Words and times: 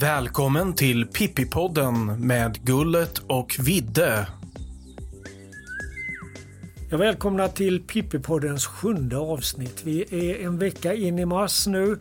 Välkommen 0.00 0.74
till 0.74 1.06
Pippipodden 1.06 2.26
med 2.26 2.64
Gullet 2.64 3.18
och 3.18 3.56
Vidde. 3.58 4.26
Jag 6.90 6.98
välkomnar 6.98 7.48
till 7.48 7.82
Pippipoddens 7.82 8.66
sjunde 8.66 9.18
avsnitt. 9.18 9.82
Vi 9.84 10.02
är 10.10 10.46
en 10.46 10.58
vecka 10.58 10.94
in 10.94 11.18
i 11.18 11.24
mars 11.24 11.66
nu 11.66 11.98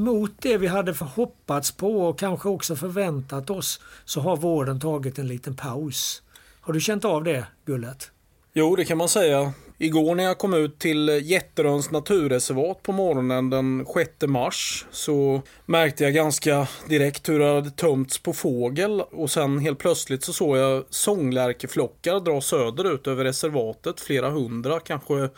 mot 0.00 0.32
det 0.42 0.56
vi 0.56 0.66
hade 0.66 0.92
hoppats 0.92 1.72
på 1.72 2.08
och 2.08 2.18
kanske 2.18 2.48
också 2.48 2.76
förväntat 2.76 3.50
oss 3.50 3.80
så 4.04 4.20
har 4.20 4.36
våren 4.36 4.80
tagit 4.80 5.18
en 5.18 5.28
liten 5.28 5.56
paus. 5.56 6.22
Har 6.60 6.72
du 6.72 6.80
känt 6.80 7.04
av 7.04 7.24
det, 7.24 7.46
Gullet? 7.64 8.10
Jo, 8.52 8.76
det 8.76 8.84
kan 8.84 8.98
man 8.98 9.08
säga. 9.08 9.52
Igår 9.78 10.14
när 10.14 10.24
jag 10.24 10.38
kom 10.38 10.54
ut 10.54 10.78
till 10.78 11.08
Jätteröns 11.22 11.90
naturreservat 11.90 12.82
på 12.82 12.92
morgonen 12.92 13.50
den 13.50 13.86
6 13.94 14.10
mars 14.26 14.86
så 14.90 15.42
märkte 15.66 16.04
jag 16.04 16.14
ganska 16.14 16.68
direkt 16.88 17.28
hur 17.28 17.38
det 17.38 17.54
hade 17.54 17.70
tömts 17.70 18.18
på 18.18 18.32
fågel 18.32 19.00
och 19.00 19.30
sen 19.30 19.58
helt 19.58 19.78
plötsligt 19.78 20.24
så 20.24 20.32
såg 20.32 20.56
jag 20.56 20.84
sånglärkeflockar 20.90 22.20
dra 22.20 22.40
söderut 22.40 23.06
över 23.06 23.24
reservatet, 23.24 24.00
flera 24.00 24.30
hundra, 24.30 24.80
kanske 24.80 25.28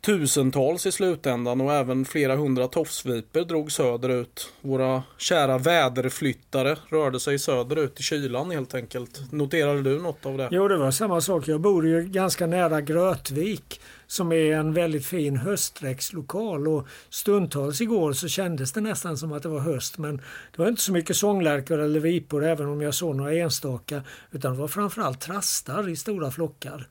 tusentals 0.00 0.86
i 0.86 0.92
slutändan 0.92 1.60
och 1.60 1.72
även 1.72 2.04
flera 2.04 2.36
hundra 2.36 2.68
tofsviper 2.68 3.44
drog 3.44 3.72
söderut. 3.72 4.52
Våra 4.60 5.02
kära 5.18 5.58
väderflyttare 5.58 6.76
rörde 6.88 7.20
sig 7.20 7.38
söderut 7.38 8.00
i 8.00 8.02
kylan 8.02 8.50
helt 8.50 8.74
enkelt. 8.74 9.32
Noterade 9.32 9.82
du 9.82 9.98
något 9.98 10.26
av 10.26 10.38
det? 10.38 10.48
Jo, 10.50 10.68
det 10.68 10.76
var 10.76 10.90
samma 10.90 11.20
sak. 11.20 11.48
Jag 11.48 11.60
bor 11.60 11.86
ju 11.86 12.02
ganska 12.02 12.46
nära 12.46 12.80
Grötvik 12.80 13.80
som 14.06 14.32
är 14.32 14.52
en 14.52 14.74
väldigt 14.74 15.06
fin 15.06 15.36
höstdräktslokal 15.36 16.68
och 16.68 16.86
stundtals 17.10 17.80
igår 17.80 18.12
så 18.12 18.28
kändes 18.28 18.72
det 18.72 18.80
nästan 18.80 19.16
som 19.16 19.32
att 19.32 19.42
det 19.42 19.48
var 19.48 19.60
höst 19.60 19.98
men 19.98 20.16
det 20.16 20.62
var 20.62 20.68
inte 20.68 20.82
så 20.82 20.92
mycket 20.92 21.16
sånglärkor 21.16 21.78
eller 21.78 22.00
vipor 22.00 22.44
även 22.44 22.66
om 22.66 22.80
jag 22.80 22.94
såg 22.94 23.16
några 23.16 23.34
enstaka 23.34 24.02
utan 24.30 24.52
det 24.52 24.58
var 24.58 24.68
framförallt 24.68 25.20
trastar 25.20 25.88
i 25.88 25.96
stora 25.96 26.30
flockar 26.30 26.88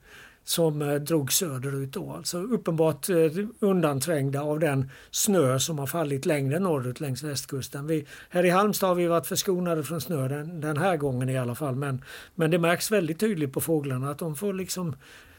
som 0.50 0.82
eh, 0.82 0.94
drog 0.94 1.32
söderut 1.32 1.92
då. 1.92 2.12
Alltså 2.12 2.38
uppenbart 2.38 3.08
eh, 3.08 3.16
undanträngda 3.60 4.42
av 4.42 4.60
den 4.60 4.90
snö 5.10 5.58
som 5.58 5.78
har 5.78 5.86
fallit 5.86 6.26
längre 6.26 6.58
norrut 6.58 7.00
längs 7.00 7.22
västkusten. 7.22 7.86
Vi, 7.86 8.06
här 8.30 8.44
i 8.44 8.50
Halmstad 8.50 8.88
har 8.88 8.94
vi 8.94 9.06
varit 9.06 9.26
förskonade 9.26 9.82
från 9.82 10.00
snö 10.00 10.28
den, 10.28 10.60
den 10.60 10.76
här 10.76 10.96
gången 10.96 11.28
i 11.28 11.38
alla 11.38 11.54
fall 11.54 11.74
men, 11.74 12.04
men 12.34 12.50
det 12.50 12.58
märks 12.58 12.90
väldigt 12.90 13.20
tydligt 13.20 13.52
på 13.52 13.60
fåglarna 13.60 14.10
att 14.10 14.18
de 14.18 14.36
får 14.36 14.52
liksom 14.52 14.96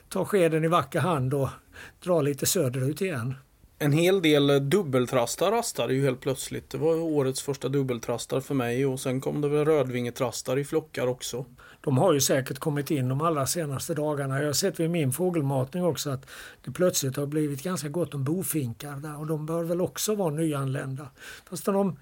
ta 0.10 0.26
skeden 0.26 0.64
i 0.64 0.68
vacker 0.68 1.00
hand 1.00 1.34
och 1.34 1.50
dra 2.04 2.22
lite 2.22 2.46
söderut 2.46 3.02
igen. 3.02 3.36
En 3.84 3.92
hel 3.92 4.22
del 4.22 4.70
dubbeltrastar 4.70 5.52
rastade 5.52 5.94
ju 5.94 6.04
helt 6.04 6.22
plötsligt. 6.22 6.70
Det 6.70 6.78
var 6.78 6.96
årets 6.96 7.42
första 7.42 7.70
dubbeltrastar 7.70 8.40
för 8.40 8.56
mig 8.56 8.86
och 8.86 9.00
sen 9.00 9.22
kom 9.22 9.42
det 9.42 9.50
väl 9.50 9.66
rödvingetrastar 9.66 10.58
i 10.58 10.64
flockar 10.64 11.08
också 11.08 11.46
de 11.82 11.98
har 11.98 12.14
ju 12.14 12.22
säkert 12.22 12.60
kommit 12.60 12.92
in 12.92 13.10
de 13.10 13.22
allra 13.22 13.48
senaste 13.48 13.94
dagarna. 13.94 14.40
Jag 14.40 14.46
har 14.46 14.54
sett 14.54 14.80
vid 14.80 14.90
min 14.90 15.12
fågelmatning 15.12 15.84
också 15.84 16.10
att 16.10 16.26
det 16.66 16.72
plötsligt 16.72 17.16
har 17.16 17.26
blivit 17.26 17.64
ganska 17.64 17.90
gott 17.90 18.14
om 18.14 18.24
bofinkar 18.24 18.96
där 18.96 19.20
och 19.20 19.28
de 19.28 19.46
bör 19.46 19.64
väl 19.64 19.82
också 19.82 20.16
vara 20.16 20.30
nyanlända. 20.30 21.08
Fast 21.50 21.66
de, 21.66 21.98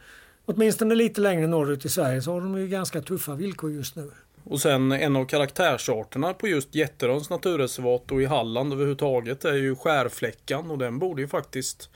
åtminstone 0.45 0.95
lite 0.95 1.21
längre 1.21 1.47
norrut 1.47 1.86
i 1.86 1.89
Sverige 1.89 2.21
så 2.21 2.31
har 2.31 2.41
de 2.41 2.58
ju 2.58 2.67
ganska 2.67 3.02
tuffa 3.02 3.36
villkor 3.36 3.71
just 3.71 3.95
nu. 3.95 4.11
Och 4.44 4.62
sen 4.62 4.92
en 4.92 5.16
av 5.16 5.26
karaktärsarterna 5.26 6.34
på 6.34 6.48
just 6.48 6.76
Jätteröns 6.76 7.30
naturreservat 7.30 8.12
och 8.12 8.22
i 8.22 8.26
Halland 8.26 8.73
överhuvudtaget 8.73 9.45
är 9.45 9.54
ju 9.56 9.76
skärfläckan 9.76 10.72
och 10.72 10.78
den 10.78 11.00
borde 11.00 11.22
ju 11.22 11.28
faktiskt 11.28 11.90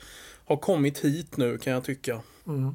ha 0.44 0.56
kommit 0.56 0.98
hit 0.98 1.36
nu 1.36 1.58
kan 1.58 1.72
jag 1.72 1.84
tycka. 1.84 2.20
Mm. 2.46 2.74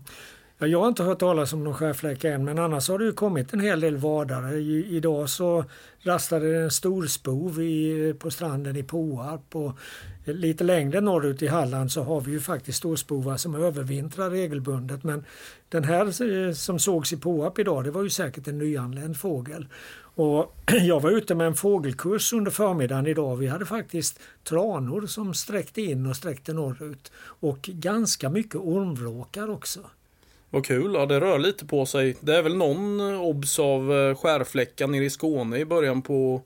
Ja, 0.58 0.68
jag 0.68 0.80
har 0.80 0.88
inte 0.88 1.04
hört 1.04 1.20
talas 1.20 1.54
om 1.54 1.64
någon 1.64 1.74
skärfläcka 1.74 2.34
än 2.34 2.46
men 2.46 2.60
annars 2.60 2.90
har 2.90 3.00
det 3.00 3.06
ju 3.06 3.14
kommit 3.14 3.54
en 3.54 3.60
hel 3.60 3.80
del 3.80 3.98
vadare. 3.98 4.56
I, 4.56 4.96
idag 4.96 5.30
så 5.30 5.66
rastade 6.02 6.52
det 6.52 6.58
en 6.58 6.72
storspov 6.72 7.62
i, 7.62 8.14
på 8.20 8.32
stranden 8.32 8.76
i 8.76 8.84
Påarp 8.84 9.56
och 9.56 9.72
lite 10.24 10.64
längre 10.64 11.02
norrut 11.02 11.42
i 11.42 11.48
Halland 11.48 11.92
så 11.92 12.04
har 12.04 12.22
vi 12.22 12.32
ju 12.32 12.40
faktiskt 12.40 12.78
storspovar 12.78 13.38
som 13.38 13.56
övervintrar 13.56 14.30
regelbundet 14.30 15.04
men 15.04 15.26
den 15.70 15.84
här 15.84 16.06
eh, 16.48 16.54
som 16.54 16.80
sågs 16.80 17.14
i 17.14 17.18
Påarp 17.18 17.60
idag 17.60 17.84
det 17.84 17.92
var 17.92 18.04
ju 18.04 18.10
säkert 18.10 18.48
en 18.48 18.58
nyanländ 18.58 19.18
fågel. 19.18 19.68
Och 20.00 20.56
jag 20.82 21.00
var 21.00 21.12
ute 21.12 21.36
med 21.36 21.48
en 21.48 21.56
fågelkurs 21.56 22.34
under 22.34 22.52
förmiddagen 22.52 23.08
idag. 23.08 23.36
Vi 23.36 23.48
hade 23.48 23.66
faktiskt 23.66 24.20
tranor 24.44 25.08
som 25.08 25.34
sträckte 25.34 25.82
in 25.82 26.06
och 26.06 26.16
sträckte 26.16 26.54
norrut 26.54 27.12
och 27.20 27.62
ganska 27.62 28.30
mycket 28.30 28.56
ormvråkar 28.56 29.50
också. 29.50 29.80
Vad 30.50 30.66
kul, 30.66 30.94
ja 30.94 31.06
det 31.06 31.20
rör 31.20 31.40
lite 31.40 31.66
på 31.66 31.86
sig. 31.86 32.18
Det 32.20 32.36
är 32.36 32.42
väl 32.42 32.58
någon 32.58 33.02
obs 33.02 33.60
av 33.60 33.82
eh, 33.82 33.86
skärfläckan 33.86 34.16
skärfläckar 34.16 34.88
nere 34.88 35.06
i 35.06 35.10
Skåne 35.10 35.58
i 35.58 35.66
början 35.66 36.02
på 36.02 36.42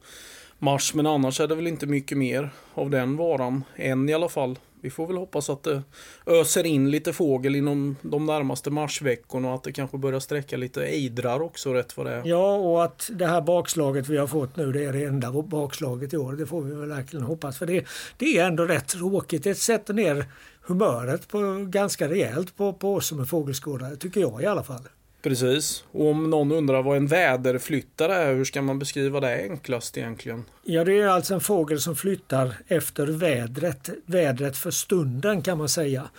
mars. 0.63 0.93
Men 0.93 1.07
annars 1.07 1.39
är 1.39 1.47
det 1.47 1.55
väl 1.55 1.67
inte 1.67 1.87
mycket 1.87 2.17
mer 2.17 2.49
av 2.73 2.89
den 2.89 3.17
varan. 3.17 3.63
Än 3.75 4.09
i 4.09 4.13
alla 4.13 4.29
fall. 4.29 4.59
Vi 4.81 4.89
får 4.89 5.07
väl 5.07 5.17
hoppas 5.17 5.49
att 5.49 5.63
det 5.63 5.83
öser 6.25 6.63
in 6.63 6.91
lite 6.91 7.13
fågel 7.13 7.55
inom 7.55 7.95
de 8.01 8.25
närmaste 8.25 8.69
marsveckorna 8.69 9.47
och 9.49 9.55
att 9.55 9.63
det 9.63 9.71
kanske 9.71 9.97
börjar 9.97 10.19
sträcka 10.19 10.57
lite 10.57 10.85
ejdrar 10.85 11.41
också 11.41 11.73
rätt 11.73 11.97
vad 11.97 12.05
det 12.05 12.11
är. 12.11 12.21
Ja, 12.25 12.55
och 12.55 12.83
att 12.83 13.09
det 13.13 13.27
här 13.27 13.41
bakslaget 13.41 14.09
vi 14.09 14.17
har 14.17 14.27
fått 14.27 14.55
nu 14.55 14.71
det 14.71 14.83
är 14.83 14.93
det 14.93 15.03
enda 15.03 15.31
bakslaget 15.31 16.13
i 16.13 16.17
år. 16.17 16.33
Det 16.33 16.45
får 16.45 16.61
vi 16.61 16.75
väl 16.75 16.89
verkligen 16.89 17.25
hoppas. 17.25 17.57
För 17.57 17.65
det, 17.65 17.85
det 18.17 18.37
är 18.37 18.47
ändå 18.47 18.65
rätt 18.65 18.87
tråkigt. 18.87 19.43
Det 19.43 19.55
sätter 19.55 19.93
ner 19.93 20.25
humöret 20.61 21.27
på, 21.27 21.65
ganska 21.67 22.09
rejält 22.09 22.57
på, 22.57 22.73
på 22.73 22.95
oss 22.95 23.07
som 23.07 23.19
är 23.19 23.25
fågelskådare, 23.25 23.95
tycker 23.95 24.21
jag 24.21 24.41
i 24.41 24.45
alla 24.45 24.63
fall. 24.63 24.87
Precis. 25.23 25.83
Och 25.91 26.05
om 26.05 26.29
någon 26.29 26.51
undrar 26.51 26.83
vad 26.83 26.97
en 26.97 27.07
väderflyttare 27.07 28.15
är, 28.15 28.33
hur 28.33 28.45
ska 28.45 28.61
man 28.61 28.79
beskriva 28.79 29.19
det 29.19 29.43
enklast 29.43 29.97
egentligen? 29.97 30.43
Ja, 30.63 30.83
det 30.83 30.99
är 30.99 31.07
alltså 31.07 31.33
en 31.33 31.41
fågel 31.41 31.79
som 31.81 31.95
flyttar 31.95 32.55
efter 32.67 33.07
vädret. 33.07 33.89
Vädret 34.05 34.57
för 34.57 34.71
stunden 34.71 35.41
kan 35.41 35.57
man 35.57 35.69
säga. 35.69 36.09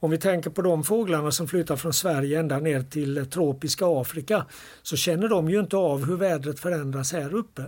Om 0.00 0.10
vi 0.10 0.18
tänker 0.18 0.50
på 0.50 0.62
de 0.62 0.84
fåglarna 0.84 1.30
som 1.30 1.48
flyttar 1.48 1.76
från 1.76 1.92
Sverige 1.92 2.40
ända 2.40 2.58
ner 2.58 2.82
till 2.82 3.26
tropiska 3.30 3.86
Afrika 3.86 4.46
så 4.82 4.96
känner 4.96 5.28
de 5.28 5.50
ju 5.50 5.60
inte 5.60 5.76
av 5.76 6.06
hur 6.06 6.16
vädret 6.16 6.60
förändras 6.60 7.12
här 7.12 7.34
uppe. 7.34 7.62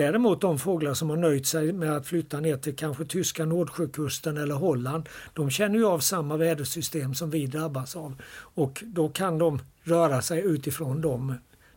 Däremot 0.00 0.40
de 0.40 0.58
fåglar 0.58 0.94
som 0.94 1.10
har 1.10 1.16
nöjt 1.16 1.46
sig 1.46 1.72
med 1.72 1.96
att 1.96 2.06
flytta 2.06 2.40
ner 2.40 2.56
till 2.56 2.76
kanske 2.76 3.04
tyska 3.04 3.44
Nordsjökusten 3.44 4.36
eller 4.36 4.54
Holland, 4.54 5.08
de 5.34 5.50
känner 5.50 5.78
ju 5.78 5.86
av 5.86 5.98
samma 5.98 6.36
vädersystem 6.36 7.14
som 7.14 7.30
vi 7.30 7.46
drabbas 7.46 7.96
av. 7.96 8.22
Och 8.54 8.82
då 8.86 9.08
kan 9.08 9.38
de 9.38 9.58
röra 9.82 10.22
sig 10.22 10.40
utifrån 10.40 11.00
de, 11.00 11.34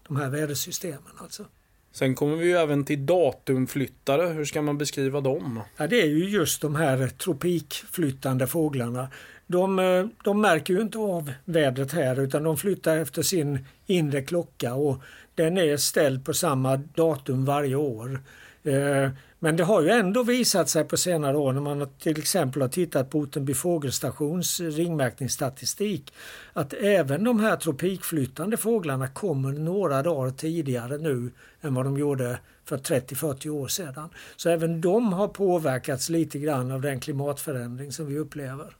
de 0.07 0.17
här 0.17 0.29
vädersystemen. 0.29 1.13
Alltså. 1.17 1.45
Sen 1.91 2.16
kommer 2.16 2.35
vi 2.35 2.45
ju 2.45 2.53
även 2.53 2.85
till 2.85 3.06
datumflyttare. 3.06 4.28
Hur 4.28 4.45
ska 4.45 4.61
man 4.61 4.78
beskriva 4.78 5.22
dem? 5.22 5.59
Ja, 5.78 5.88
det 5.88 6.01
är 6.01 6.07
ju 6.07 6.29
just 6.29 6.61
de 6.61 6.75
här 6.75 7.07
tropikflyttande 7.07 8.47
fåglarna. 8.47 9.07
De, 9.47 9.79
eh, 9.79 10.05
de 10.23 10.41
märker 10.41 10.73
ju 10.73 10.81
inte 10.81 10.97
av 10.97 11.31
vädret 11.45 11.91
här 11.91 12.19
utan 12.19 12.44
de 12.44 12.57
flyttar 12.57 12.97
efter 12.97 13.22
sin 13.22 13.66
inre 13.85 14.22
klocka 14.22 14.73
och 14.73 14.97
den 15.35 15.57
är 15.57 15.77
ställd 15.77 16.25
på 16.25 16.33
samma 16.33 16.77
datum 16.77 17.45
varje 17.45 17.75
år. 17.75 18.21
Eh, 18.63 19.09
men 19.39 19.55
det 19.55 19.63
har 19.63 19.81
ju 19.81 19.89
ändå 19.89 20.23
visat 20.23 20.69
sig 20.69 20.83
på 20.83 20.97
senare 20.97 21.38
år 21.38 21.53
när 21.53 21.61
man 21.61 21.89
till 21.99 22.19
exempel 22.19 22.61
har 22.61 22.69
tittat 22.69 23.09
på 23.09 23.19
Ottenby 23.19 23.53
fågelstations 23.53 24.59
ringmärkningsstatistik 24.59 26.13
att 26.53 26.73
även 26.73 27.23
de 27.23 27.39
här 27.39 27.55
tropikflyttande 27.55 28.57
fåglarna 28.57 29.07
kommer 29.07 29.51
några 29.51 30.03
dagar 30.03 30.31
tidigare 30.31 30.97
nu 30.97 31.31
än 31.61 31.73
vad 31.73 31.85
de 31.85 31.97
gjorde 31.97 32.39
för 32.66 32.78
30-40 32.78 33.49
år 33.49 33.67
sedan. 33.67 34.09
Så 34.35 34.49
även 34.49 34.81
de 34.81 35.13
har 35.13 35.28
påverkats 35.28 36.09
lite 36.09 36.40
grann 36.40 36.72
av 36.72 36.81
den 36.81 36.99
klimatförändring 36.99 37.91
som 37.91 38.05
vi 38.05 38.17
upplever. 38.19 38.75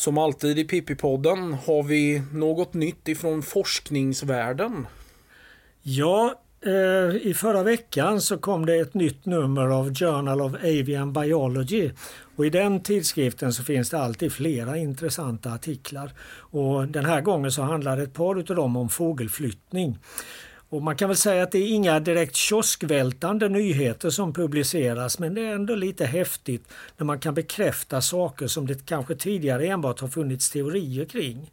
Som 0.00 0.18
alltid 0.18 0.58
i 0.58 0.64
Pippi-podden 0.64 1.52
har 1.52 1.82
vi 1.82 2.22
något 2.32 2.74
nytt 2.74 3.08
ifrån 3.08 3.42
forskningsvärlden. 3.42 4.86
Ja, 5.82 6.34
eh, 6.66 7.16
i 7.16 7.34
förra 7.36 7.62
veckan 7.62 8.20
så 8.20 8.38
kom 8.38 8.66
det 8.66 8.76
ett 8.76 8.94
nytt 8.94 9.26
nummer 9.26 9.66
av 9.66 9.94
Journal 9.94 10.40
of 10.40 10.54
Avian 10.54 11.12
Biology. 11.12 11.90
Och 12.36 12.46
I 12.46 12.50
den 12.50 12.82
tidskriften 12.82 13.52
så 13.52 13.62
finns 13.62 13.90
det 13.90 13.98
alltid 13.98 14.32
flera 14.32 14.76
intressanta 14.76 15.52
artiklar. 15.52 16.12
Och 16.32 16.88
Den 16.88 17.04
här 17.04 17.20
gången 17.20 17.52
så 17.52 17.62
handlar 17.62 17.98
ett 17.98 18.14
par 18.14 18.36
av 18.36 18.44
dem 18.44 18.76
om 18.76 18.88
fågelflyttning. 18.88 19.98
Och 20.70 20.82
man 20.82 20.96
kan 20.96 21.08
väl 21.08 21.16
säga 21.16 21.42
att 21.42 21.52
det 21.52 21.58
är 21.58 21.68
inga 21.68 22.00
direkt 22.00 22.36
kioskvältande 22.36 23.48
nyheter 23.48 24.10
som 24.10 24.32
publiceras 24.32 25.18
men 25.18 25.34
det 25.34 25.40
är 25.40 25.54
ändå 25.54 25.74
lite 25.74 26.06
häftigt 26.06 26.68
när 26.96 27.06
man 27.06 27.20
kan 27.20 27.34
bekräfta 27.34 28.00
saker 28.00 28.46
som 28.46 28.66
det 28.66 28.86
kanske 28.86 29.14
tidigare 29.14 29.66
enbart 29.66 30.00
har 30.00 30.08
funnits 30.08 30.50
teorier 30.50 31.04
kring. 31.04 31.52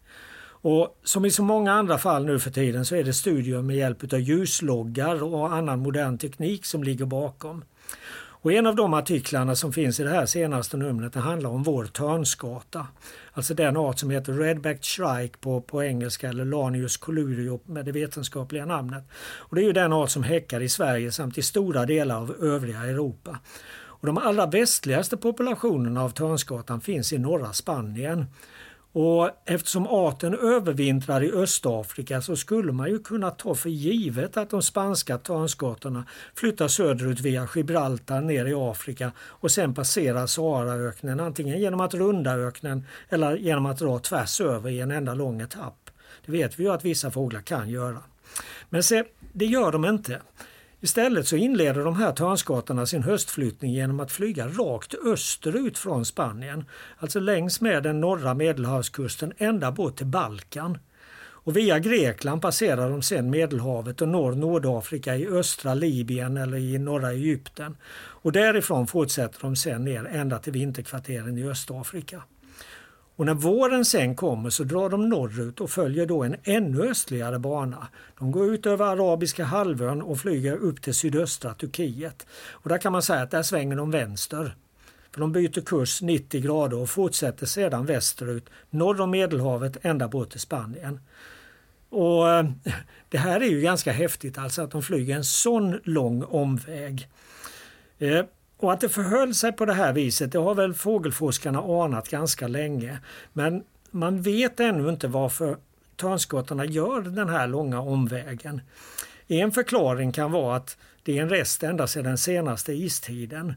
Och 0.61 0.99
som 1.03 1.25
i 1.25 1.31
så 1.31 1.43
många 1.43 1.73
andra 1.73 1.97
fall 1.97 2.25
nu 2.25 2.39
för 2.39 2.51
tiden 2.51 2.85
så 2.85 2.95
är 2.95 3.03
det 3.03 3.13
studier 3.13 3.61
med 3.61 3.75
hjälp 3.75 4.13
av 4.13 4.19
ljusloggar 4.19 5.23
och 5.23 5.53
annan 5.53 5.79
modern 5.79 6.17
teknik 6.17 6.65
som 6.65 6.83
ligger 6.83 7.05
bakom. 7.05 7.63
Och 8.41 8.51
en 8.53 8.67
av 8.67 8.75
de 8.75 8.93
artiklarna 8.93 9.55
som 9.55 9.73
finns 9.73 9.99
i 9.99 10.03
det 10.03 10.09
här 10.09 10.25
senaste 10.25 10.77
numret 10.77 11.13
det 11.13 11.19
handlar 11.19 11.49
om 11.49 11.63
vår 11.63 11.85
törnskata. 11.85 12.87
Alltså 13.33 13.53
den 13.53 13.77
art 13.77 13.99
som 13.99 14.09
heter 14.09 14.33
Redback 14.33 14.83
Shrike 14.83 15.37
på, 15.39 15.61
på 15.61 15.83
engelska 15.83 16.29
eller 16.29 16.45
Lanius 16.45 16.97
colurio 16.97 17.59
med 17.65 17.85
det 17.85 17.91
vetenskapliga 17.91 18.65
namnet. 18.65 19.03
Och 19.37 19.55
det 19.55 19.61
är 19.61 19.65
ju 19.65 19.73
den 19.73 19.93
art 19.93 20.09
som 20.09 20.23
häckar 20.23 20.61
i 20.61 20.69
Sverige 20.69 21.11
samt 21.11 21.37
i 21.37 21.41
stora 21.41 21.85
delar 21.85 22.17
av 22.17 22.35
övriga 22.41 22.79
Europa. 22.79 23.39
Och 23.99 24.07
de 24.07 24.17
allra 24.17 24.45
västligaste 24.45 25.17
populationerna 25.17 26.03
av 26.03 26.09
törnskatan 26.09 26.81
finns 26.81 27.13
i 27.13 27.17
norra 27.17 27.53
Spanien. 27.53 28.25
Och 28.99 29.29
eftersom 29.45 29.87
arten 29.87 30.33
övervintrar 30.33 31.23
i 31.23 31.31
Östafrika 31.31 32.21
så 32.21 32.35
skulle 32.35 32.71
man 32.71 32.89
ju 32.89 32.99
kunna 32.99 33.31
ta 33.31 33.55
för 33.55 33.69
givet 33.69 34.37
att 34.37 34.49
de 34.49 34.61
spanska 34.61 35.17
törnskatorna 35.17 36.05
flyttar 36.35 36.67
söderut 36.67 37.19
via 37.19 37.47
Gibraltar 37.55 38.21
ner 38.21 38.45
i 38.45 38.53
Afrika 38.53 39.11
och 39.19 39.51
sen 39.51 39.73
passerar 39.73 40.27
Saharaöknen 40.27 41.19
antingen 41.19 41.59
genom 41.59 41.79
att 41.79 41.93
runda 41.93 42.35
öknen 42.35 42.85
eller 43.09 43.35
genom 43.35 43.65
att 43.65 43.79
dra 43.79 43.99
tvärs 43.99 44.41
över 44.41 44.69
i 44.69 44.79
en 44.79 44.91
enda 44.91 45.13
lång 45.13 45.41
etapp. 45.41 45.89
Det 46.25 46.31
vet 46.31 46.59
vi 46.59 46.63
ju 46.63 46.71
att 46.71 46.85
vissa 46.85 47.11
fåglar 47.11 47.41
kan 47.41 47.69
göra. 47.69 48.01
Men 48.69 48.83
se, 48.83 49.03
det 49.33 49.45
gör 49.45 49.71
de 49.71 49.85
inte. 49.85 50.21
Istället 50.81 51.27
så 51.27 51.35
inleder 51.35 51.83
de 51.83 51.95
här 51.95 52.11
törnskottarna 52.11 52.85
sin 52.85 53.03
höstflyttning 53.03 53.71
genom 53.71 53.99
att 53.99 54.11
flyga 54.11 54.47
rakt 54.47 54.95
österut 55.05 55.77
från 55.77 56.05
Spanien, 56.05 56.65
alltså 56.97 57.19
längs 57.19 57.61
med 57.61 57.83
den 57.83 57.99
norra 57.99 58.33
medelhavskusten 58.33 59.33
ända 59.37 59.71
bort 59.71 59.97
till 59.97 60.05
Balkan. 60.05 60.77
Och 61.47 61.57
via 61.57 61.79
Grekland 61.79 62.41
passerar 62.41 62.89
de 62.89 63.01
sedan 63.01 63.29
Medelhavet 63.29 64.01
och 64.01 64.07
når 64.07 64.31
Nordafrika 64.31 65.15
i 65.15 65.27
östra 65.27 65.73
Libyen 65.73 66.37
eller 66.37 66.57
i 66.57 66.77
norra 66.77 67.11
Egypten. 67.11 67.77
Och 67.95 68.31
därifrån 68.31 68.87
fortsätter 68.87 69.39
de 69.41 69.55
sedan 69.55 69.85
ner 69.85 70.05
ända 70.05 70.39
till 70.39 70.53
vinterkvarteren 70.53 71.37
i 71.37 71.43
Östafrika. 71.43 72.23
Och 73.17 73.25
när 73.25 73.33
våren 73.33 73.85
sen 73.85 74.15
kommer 74.15 74.49
så 74.49 74.63
drar 74.63 74.89
de 74.89 75.09
norrut 75.09 75.61
och 75.61 75.69
följer 75.69 76.05
då 76.05 76.23
en 76.23 76.35
ännu 76.43 76.89
östligare 76.89 77.39
bana. 77.39 77.87
De 78.19 78.31
går 78.31 78.53
ut 78.53 78.65
över 78.65 78.85
Arabiska 78.85 79.43
halvön 79.43 80.01
och 80.01 80.19
flyger 80.19 80.57
upp 80.57 80.81
till 80.81 80.93
sydöstra 80.93 81.53
Turkiet. 81.53 82.27
Och 82.49 82.69
där 82.69 82.77
kan 82.77 82.91
man 82.91 83.01
säga 83.01 83.21
att 83.21 83.31
där 83.31 83.43
svänger 83.43 83.75
de 83.75 83.91
vänster. 83.91 84.55
För 85.11 85.21
de 85.21 85.31
byter 85.31 85.61
kurs 85.61 86.01
90 86.01 86.41
grader 86.41 86.77
och 86.77 86.89
fortsätter 86.89 87.45
sedan 87.45 87.85
västerut 87.85 88.49
norr 88.69 89.01
om 89.01 89.11
Medelhavet 89.11 89.77
ända 89.81 90.07
bort 90.07 90.29
till 90.29 90.39
Spanien. 90.39 90.99
Och 91.89 92.29
eh, 92.29 92.45
Det 93.09 93.17
här 93.17 93.41
är 93.41 93.49
ju 93.49 93.61
ganska 93.61 93.91
häftigt 93.91 94.37
alltså 94.37 94.61
att 94.61 94.71
de 94.71 94.81
flyger 94.83 95.15
en 95.15 95.23
sån 95.23 95.79
lång 95.83 96.23
omväg. 96.23 97.07
Eh, 97.99 98.25
och 98.57 98.73
att 98.73 98.81
det 98.81 98.89
förhöll 98.89 99.33
sig 99.33 99.51
på 99.51 99.65
det 99.65 99.73
här 99.73 99.93
viset 99.93 100.31
det 100.31 100.39
har 100.39 100.55
väl 100.55 100.73
fågelforskarna 100.73 101.59
anat 101.59 102.09
ganska 102.09 102.47
länge. 102.47 102.99
Men 103.33 103.63
man 103.91 104.21
vet 104.21 104.59
ännu 104.59 104.89
inte 104.89 105.07
varför 105.07 105.57
törnskottarna 105.95 106.65
gör 106.65 107.01
den 107.01 107.29
här 107.29 107.47
långa 107.47 107.81
omvägen. 107.81 108.61
En 109.27 109.51
förklaring 109.51 110.11
kan 110.11 110.31
vara 110.31 110.55
att 110.55 110.77
det 111.03 111.17
är 111.17 111.21
en 111.21 111.29
rest 111.29 111.63
ända 111.63 111.87
sedan 111.87 112.03
den 112.03 112.17
senaste 112.17 112.73
istiden. 112.73 113.53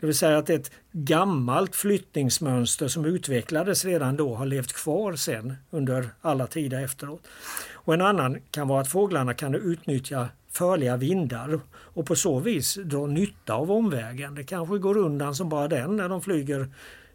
Det 0.00 0.06
vill 0.06 0.18
säga 0.18 0.38
att 0.38 0.50
ett 0.50 0.70
gammalt 0.92 1.76
flyttningsmönster 1.76 2.88
som 2.88 3.04
utvecklades 3.04 3.84
redan 3.84 4.16
då 4.16 4.34
har 4.34 4.46
levt 4.46 4.72
kvar 4.72 5.16
sen 5.16 5.54
under 5.70 6.08
alla 6.20 6.46
tider 6.46 6.84
efteråt. 6.84 7.26
Och 7.72 7.94
en 7.94 8.00
annan 8.00 8.38
kan 8.50 8.68
vara 8.68 8.80
att 8.80 8.88
fåglarna 8.88 9.34
kan 9.34 9.54
utnyttja 9.54 10.28
förliga 10.56 10.96
vindar 10.96 11.60
och 11.70 12.06
på 12.06 12.16
så 12.16 12.38
vis 12.38 12.74
dra 12.74 13.06
nytta 13.06 13.54
av 13.54 13.72
omvägen. 13.72 14.34
Det 14.34 14.44
kanske 14.44 14.78
går 14.78 14.96
undan 14.96 15.34
som 15.34 15.48
bara 15.48 15.68
den 15.68 15.96
när 15.96 16.08
de 16.08 16.22
flyger 16.22 16.68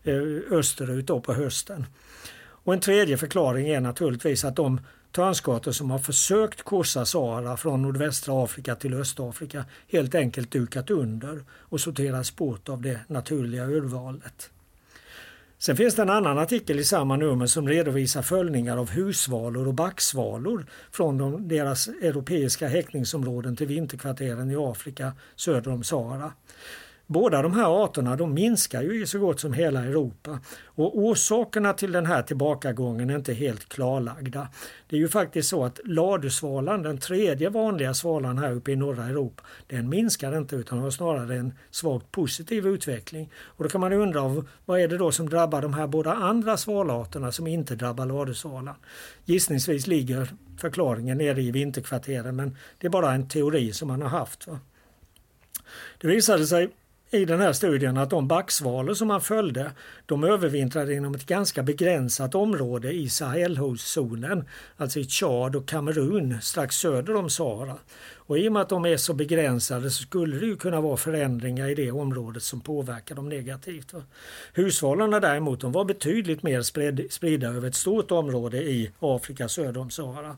eh, 0.04 0.14
österut 0.52 1.08
då 1.08 1.22
på 1.22 1.34
hösten. 1.34 1.86
Och 2.40 2.74
en 2.74 2.80
tredje 2.80 3.18
förklaring 3.18 3.70
är 3.70 3.82
naturligtvis 3.82 4.46
att 4.46 4.56
de 4.56 4.82
törnskator 5.12 5.72
som 5.72 5.92
har 5.92 6.00
försökt 6.00 6.64
korsa 6.64 7.06
Sahara 7.06 7.58
från 7.58 7.82
nordvästra 7.82 8.44
Afrika 8.44 8.76
till 8.76 8.94
Östafrika 8.94 9.66
helt 9.92 10.16
enkelt 10.16 10.52
dukat 10.52 10.90
under 10.90 11.44
och 11.50 11.82
sorterats 11.82 12.36
bort 12.36 12.70
av 12.70 12.82
det 12.82 13.00
naturliga 13.08 13.66
urvalet. 13.66 14.50
Sen 15.62 15.78
finns 15.78 15.96
det 15.96 16.02
en 16.02 16.10
annan 16.10 16.38
artikel 16.38 16.80
i 16.80 16.84
samma 16.84 17.16
nummer 17.16 17.46
som 17.46 17.68
redovisar 17.68 18.22
följningar 18.22 18.78
av 18.78 18.90
husvalor 18.90 19.68
och 19.68 19.74
backsvalor 19.74 20.66
från 20.92 21.18
de, 21.18 21.48
deras 21.48 21.88
europeiska 21.88 22.68
häckningsområden 22.68 23.56
till 23.56 23.68
vinterkvarteren 23.68 24.52
i 24.52 24.56
Afrika 24.56 25.14
söder 25.36 25.72
om 25.72 25.84
Sahara. 25.84 26.34
Båda 27.12 27.42
de 27.42 27.54
här 27.54 27.84
arterna 27.84 28.16
de 28.16 28.34
minskar 28.34 28.82
ju 28.82 29.04
i 29.04 29.08
så 29.08 29.20
gott 29.20 29.40
som 29.40 29.54
hela 29.54 29.86
Europa 29.86 30.40
och 30.66 30.98
orsakerna 30.98 31.74
till 31.74 31.92
den 31.92 32.06
här 32.06 32.22
tillbakagången 32.22 33.10
är 33.10 33.16
inte 33.16 33.34
helt 33.34 33.70
klarlagda. 33.70 34.48
Det 34.88 34.96
är 34.96 35.00
ju 35.00 35.08
faktiskt 35.08 35.50
så 35.50 35.66
att 35.66 35.80
ladusvalan, 35.86 36.84
den 36.84 36.98
tredje 36.98 37.50
vanliga 37.50 37.94
svalan 37.94 38.38
här 38.38 38.52
uppe 38.52 38.72
i 38.72 38.76
norra 38.76 39.06
Europa, 39.06 39.44
den 39.68 39.90
minskar 39.90 40.38
inte 40.38 40.56
utan 40.56 40.80
har 40.80 40.92
snarare 40.92 41.36
en 41.36 41.54
svagt 41.72 42.12
positiv 42.12 42.68
utveckling. 42.68 43.32
Och 43.36 43.64
då 43.64 43.70
kan 43.70 43.82
man 43.82 43.94
undra 43.94 44.44
vad 44.66 44.80
är 44.80 44.88
det 44.88 44.98
då 44.98 45.12
som 45.12 45.30
drabbar 45.30 45.62
de 45.62 45.74
här 45.74 45.88
båda 45.88 46.14
andra 46.14 46.58
svalarterna 46.58 47.32
som 47.32 47.48
inte 47.48 47.76
drabbar 47.76 48.06
ladusvalan? 48.06 48.76
Gissningsvis 49.26 49.88
ligger 49.88 50.34
förklaringen 50.58 51.18
nere 51.18 51.42
i 51.42 51.52
vinterkvarteren 51.52 52.36
men 52.36 52.58
det 52.78 52.88
är 52.88 52.92
bara 52.92 53.14
en 53.14 53.30
teori 53.30 53.74
som 53.74 53.88
man 53.88 54.02
har 54.02 54.10
haft. 54.10 54.48
Va? 54.48 54.60
Det 56.02 56.08
visade 56.08 56.48
sig 56.48 56.70
i 57.12 57.26
den 57.26 57.42
här 57.42 57.54
studien 57.54 57.98
att 57.98 58.10
de 58.10 58.28
backsvalor 58.28 58.94
som 58.94 59.08
man 59.08 59.22
följde 59.22 59.72
de 60.06 60.24
övervintrade 60.24 60.94
inom 60.94 61.16
ett 61.16 61.26
ganska 61.26 61.64
begränsat 61.64 62.36
område 62.36 62.92
i 62.92 63.10
Sahelzonen, 63.10 64.46
alltså 64.78 65.00
i 65.00 65.06
Tchad 65.06 65.56
och 65.56 65.68
Kamerun 65.68 66.42
strax 66.42 66.76
söder 66.76 67.16
om 67.16 67.30
Sahara. 67.30 67.76
Och 68.16 68.38
I 68.38 68.50
och 68.50 68.54
med 68.54 68.62
att 68.62 68.70
de 68.70 68.86
är 68.86 68.98
så 68.98 69.14
begränsade 69.14 69.92
så 69.92 70.04
skulle 70.04 70.40
det 70.40 70.46
ju 70.46 70.58
kunna 70.58 70.82
vara 70.82 70.98
förändringar 70.98 71.70
i 71.70 71.76
det 71.76 71.92
området 71.92 72.44
som 72.44 72.62
påverkar 72.62 73.16
dem 73.16 73.30
negativt. 73.30 73.94
Husvalarna 74.54 75.20
däremot 75.20 75.62
de 75.62 75.72
var 75.72 75.86
betydligt 75.86 76.44
mer 76.44 76.62
spridda 77.10 77.48
över 77.48 77.68
ett 77.68 77.76
stort 77.76 78.12
område 78.12 78.58
i 78.58 78.92
Afrika 79.00 79.48
söder 79.48 79.82
om 79.82 79.90
Sahara. 79.90 80.38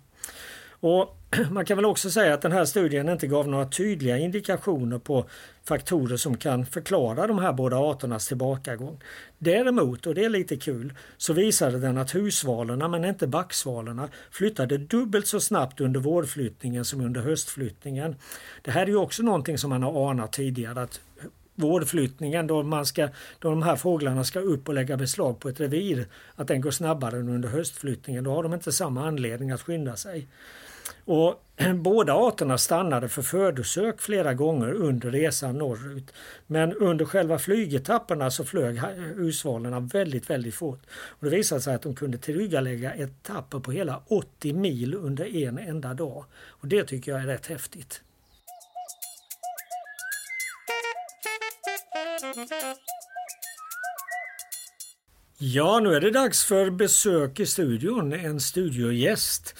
Och 0.81 1.17
man 1.51 1.65
kan 1.65 1.77
väl 1.77 1.85
också 1.85 2.09
säga 2.09 2.33
att 2.33 2.41
den 2.41 2.51
här 2.51 2.65
studien 2.65 3.09
inte 3.09 3.27
gav 3.27 3.47
några 3.47 3.65
tydliga 3.65 4.17
indikationer 4.17 4.99
på 4.99 5.25
faktorer 5.63 6.17
som 6.17 6.37
kan 6.37 6.65
förklara 6.65 7.27
de 7.27 7.39
här 7.39 7.53
båda 7.53 7.77
arternas 7.77 8.27
tillbakagång. 8.27 8.99
Däremot, 9.37 10.07
och 10.07 10.15
det 10.15 10.25
är 10.25 10.29
lite 10.29 10.57
kul, 10.57 10.93
så 11.17 11.33
visade 11.33 11.79
den 11.79 11.97
att 11.97 12.15
husvalarna 12.15 12.87
men 12.87 13.05
inte 13.05 13.27
backsvalorna 13.27 14.09
flyttade 14.31 14.77
dubbelt 14.77 15.27
så 15.27 15.39
snabbt 15.39 15.81
under 15.81 15.99
vårflyttningen 15.99 16.85
som 16.85 17.01
under 17.01 17.21
höstflyttningen. 17.21 18.15
Det 18.61 18.71
här 18.71 18.81
är 18.81 18.87
ju 18.87 18.95
också 18.95 19.23
någonting 19.23 19.57
som 19.57 19.69
man 19.69 19.83
har 19.83 20.09
anat 20.09 20.33
tidigare 20.33 20.81
att 20.81 21.01
vårflyttningen 21.55 22.47
då, 22.47 22.63
man 22.63 22.85
ska, 22.85 23.09
då 23.39 23.49
de 23.49 23.63
här 23.63 23.75
fåglarna 23.75 24.23
ska 24.23 24.39
upp 24.39 24.67
och 24.67 24.73
lägga 24.73 24.97
beslag 24.97 25.39
på 25.39 25.49
ett 25.49 25.59
revir, 25.59 26.07
att 26.35 26.47
den 26.47 26.61
går 26.61 26.71
snabbare 26.71 27.17
än 27.17 27.29
under 27.29 27.49
höstflyttningen. 27.49 28.23
Då 28.23 28.33
har 28.33 28.43
de 28.43 28.53
inte 28.53 28.71
samma 28.71 29.07
anledning 29.07 29.51
att 29.51 29.61
skynda 29.61 29.95
sig. 29.95 30.27
Och 31.05 31.43
båda 31.75 32.13
arterna 32.13 32.57
stannade 32.57 33.09
för 33.09 33.21
födosök 33.21 34.01
flera 34.01 34.33
gånger 34.33 34.73
under 34.73 35.11
resan 35.11 35.57
norrut. 35.57 36.13
Men 36.47 36.73
under 36.73 37.05
själva 37.05 37.39
flygetapperna 37.39 38.31
så 38.31 38.43
flög 38.43 38.79
husvalarna 39.15 39.79
väldigt, 39.79 40.29
väldigt 40.29 40.55
fort. 40.55 40.81
Och 40.91 41.25
det 41.25 41.29
visade 41.29 41.61
sig 41.61 41.75
att 41.75 41.81
de 41.81 41.95
kunde 41.95 42.17
tillryggalägga 42.17 42.93
etapper 42.93 43.59
på 43.59 43.71
hela 43.71 44.01
80 44.07 44.53
mil 44.53 44.93
under 44.95 45.35
en 45.35 45.57
enda 45.57 45.93
dag. 45.93 46.25
Och 46.47 46.67
det 46.67 46.83
tycker 46.83 47.11
jag 47.11 47.21
är 47.21 47.27
rätt 47.27 47.47
häftigt. 47.47 48.01
Ja, 55.37 55.79
nu 55.79 55.95
är 55.95 56.01
det 56.01 56.11
dags 56.11 56.45
för 56.45 56.69
besök 56.69 57.39
i 57.39 57.45
studion, 57.45 58.13
en 58.13 58.39
studiogäst. 58.39 59.55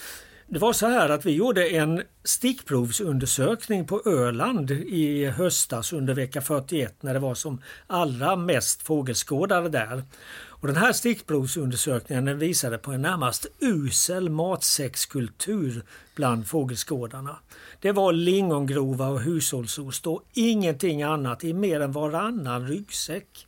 Det 0.52 0.58
var 0.58 0.72
så 0.72 0.86
här 0.86 1.08
att 1.08 1.26
vi 1.26 1.32
gjorde 1.32 1.68
en 1.68 2.02
stickprovsundersökning 2.24 3.86
på 3.86 4.02
Öland 4.06 4.70
i 4.70 5.26
höstas 5.26 5.92
under 5.92 6.14
vecka 6.14 6.40
41 6.40 6.94
när 7.00 7.14
det 7.14 7.20
var 7.20 7.34
som 7.34 7.62
allra 7.86 8.36
mest 8.36 8.82
fågelskådare 8.82 9.68
där. 9.68 10.02
Och 10.46 10.66
den 10.66 10.76
här 10.76 10.92
stickprovsundersökningen 10.92 12.38
visade 12.38 12.78
på 12.78 12.92
en 12.92 13.02
närmast 13.02 13.46
usel 13.58 14.30
matsäckskultur 14.30 15.82
bland 16.14 16.46
fågelskådarna. 16.46 17.36
Det 17.80 17.92
var 17.92 18.12
lingongrova 18.12 19.08
och 19.08 19.20
hushållsost 19.20 20.06
och 20.06 20.22
ingenting 20.32 21.02
annat 21.02 21.44
i 21.44 21.52
mer 21.52 21.80
än 21.80 21.92
varannan 21.92 22.68
ryggsäck. 22.68 23.46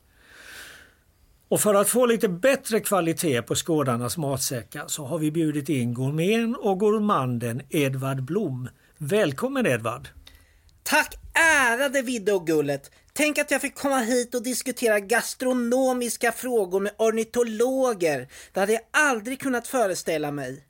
Och 1.54 1.60
för 1.60 1.74
att 1.74 1.88
få 1.88 2.06
lite 2.06 2.28
bättre 2.28 2.80
kvalitet 2.80 3.42
på 3.42 3.54
skådarnas 3.54 4.16
matsäckar 4.16 4.84
så 4.86 5.04
har 5.04 5.18
vi 5.18 5.30
bjudit 5.30 5.68
in 5.68 5.94
gourmeten 5.94 6.56
och 6.56 6.80
gourmanden 6.80 7.62
Edvard 7.70 8.22
Blom. 8.22 8.68
Välkommen 8.98 9.66
Edvard! 9.66 10.08
Tack 10.82 11.14
ärade 11.34 12.02
Vidde 12.02 12.32
och 12.32 12.46
Gullet! 12.46 12.90
Tänk 13.12 13.38
att 13.38 13.50
jag 13.50 13.60
fick 13.60 13.74
komma 13.74 13.98
hit 13.98 14.34
och 14.34 14.42
diskutera 14.42 15.00
gastronomiska 15.00 16.32
frågor 16.32 16.80
med 16.80 16.92
ornitologer. 16.98 18.28
Det 18.52 18.60
hade 18.60 18.72
jag 18.72 18.82
aldrig 18.90 19.40
kunnat 19.40 19.66
föreställa 19.66 20.30
mig. 20.30 20.64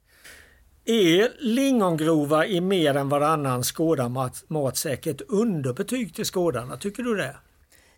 Är 0.84 1.28
lingongrova 1.38 2.46
i 2.46 2.60
mer 2.60 2.96
än 2.96 3.08
varannan 3.08 3.62
skådarmatsäck 3.62 5.06
ett 5.06 5.20
underbetyg 5.20 6.14
till 6.14 6.24
skådarna? 6.24 6.76
Tycker 6.76 7.02
du 7.02 7.16
det? 7.16 7.36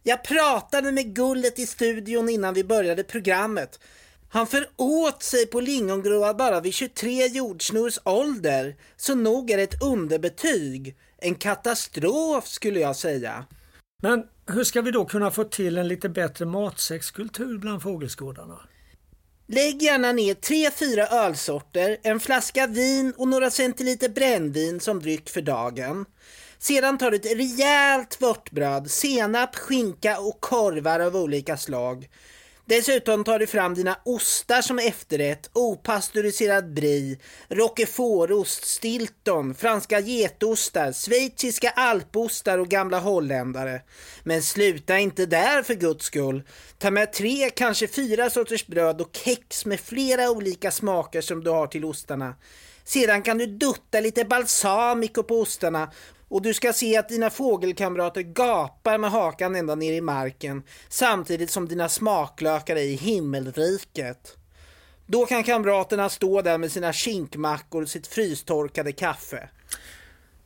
Jag 0.09 0.25
pratade 0.25 0.93
med 0.93 1.15
Gullet 1.15 1.59
i 1.59 1.67
studion 1.67 2.29
innan 2.29 2.55
vi 2.55 2.65
började 2.65 3.05
programmet. 3.05 3.81
Han 4.29 4.47
föråt 4.47 5.23
sig 5.23 5.47
på 5.47 5.61
lingongrova 5.61 6.35
bara 6.35 6.61
vid 6.61 6.75
23 6.75 7.27
jordsnurrs 7.27 7.99
ålder, 8.05 8.77
så 8.97 9.15
nog 9.15 9.51
är 9.51 9.57
det 9.57 9.63
ett 9.63 9.83
underbetyg. 9.83 10.97
En 11.19 11.35
katastrof 11.35 12.49
skulle 12.49 12.81
jag 12.81 12.97
säga. 12.97 13.45
Men 14.03 14.25
hur 14.47 14.65
ska 14.65 14.83
vi 14.83 14.91
då 14.91 15.05
kunna 15.05 15.31
få 15.31 15.45
till 15.45 15.79
en 15.79 15.89
lite 15.89 16.09
bättre 16.09 16.45
matsäckskultur 16.45 17.59
bland 17.59 17.83
fågelskådarna? 17.83 18.61
Lägg 19.47 19.83
gärna 19.83 20.13
ner 20.13 20.35
tre, 20.35 20.71
fyra 20.71 21.07
ölsorter, 21.07 21.97
en 22.03 22.21
flaska 22.21 22.67
vin 22.67 23.13
och 23.17 23.29
några 23.29 23.51
centiliter 23.51 24.09
brännvin 24.09 24.81
som 24.81 25.01
dryck 25.01 25.29
för 25.29 25.43
dagen. 25.43 26.07
Sedan 26.67 26.99
tar 26.99 27.11
du 27.11 27.17
ett 27.17 27.37
rejält 27.37 28.21
vörtbröd, 28.21 28.91
senap, 28.91 29.57
skinka 29.57 30.21
och 30.21 30.41
korvar 30.41 31.01
av 31.01 31.17
olika 31.17 31.57
slag. 31.57 32.09
Dessutom 32.65 33.25
tar 33.25 33.39
du 33.39 33.47
fram 33.47 33.75
dina 33.75 33.99
ostar 34.05 34.63
som 34.63 34.79
efterrätt, 34.79 35.51
opastöriserad 35.53 36.75
brie, 36.75 37.19
roquefortost, 37.49 38.65
stilton, 38.65 39.55
franska 39.55 40.01
getostar, 40.01 40.93
schweiziska 40.93 41.71
alpostar 41.71 42.59
och 42.59 42.69
gamla 42.69 42.99
holländare. 42.99 43.83
Men 44.25 44.43
sluta 44.43 44.99
inte 44.99 45.27
där 45.27 45.63
för 45.63 45.75
guds 45.75 46.05
skull. 46.05 46.43
Ta 46.79 46.91
med 46.91 47.13
tre, 47.13 47.51
kanske 47.51 47.89
fyra 47.89 48.31
sorters 48.31 48.67
bröd 48.67 49.01
och 49.01 49.17
kex 49.25 49.67
med 49.67 49.81
flera 49.81 50.31
olika 50.31 50.71
smaker 50.71 51.21
som 51.21 51.45
du 51.45 51.51
har 51.51 51.67
till 51.67 51.85
ostarna. 51.85 52.35
Sedan 52.85 53.23
kan 53.23 53.39
du 53.39 53.47
dutta 53.47 54.01
lite 54.01 54.25
balsamico 54.25 55.23
på 55.23 55.41
ostarna 55.41 55.91
och 56.29 56.43
du 56.43 56.55
ska 56.55 56.73
se 56.73 56.97
att 56.97 57.09
dina 57.09 57.31
fågelkamrater 57.31 58.23
gapar 58.23 58.99
med 58.99 59.11
hakan 59.11 59.57
ända 59.57 59.75
ner 59.75 59.93
i 59.93 60.01
marken 60.01 60.63
samtidigt 60.89 61.51
som 61.51 61.69
dina 61.69 61.89
smaklökar 61.89 62.77
är 62.77 62.81
i 62.81 62.95
himmelriket. 62.95 64.37
Då 65.07 65.27
kan 65.27 65.45
kamraterna 65.45 66.09
stå 66.09 66.43
där 66.43 66.59
med 66.59 66.73
sina 66.73 66.93
kinkmackor 66.93 67.83
och 67.83 67.89
sitt 67.89 68.07
frystorkade 68.07 68.93
kaffe. 68.93 69.49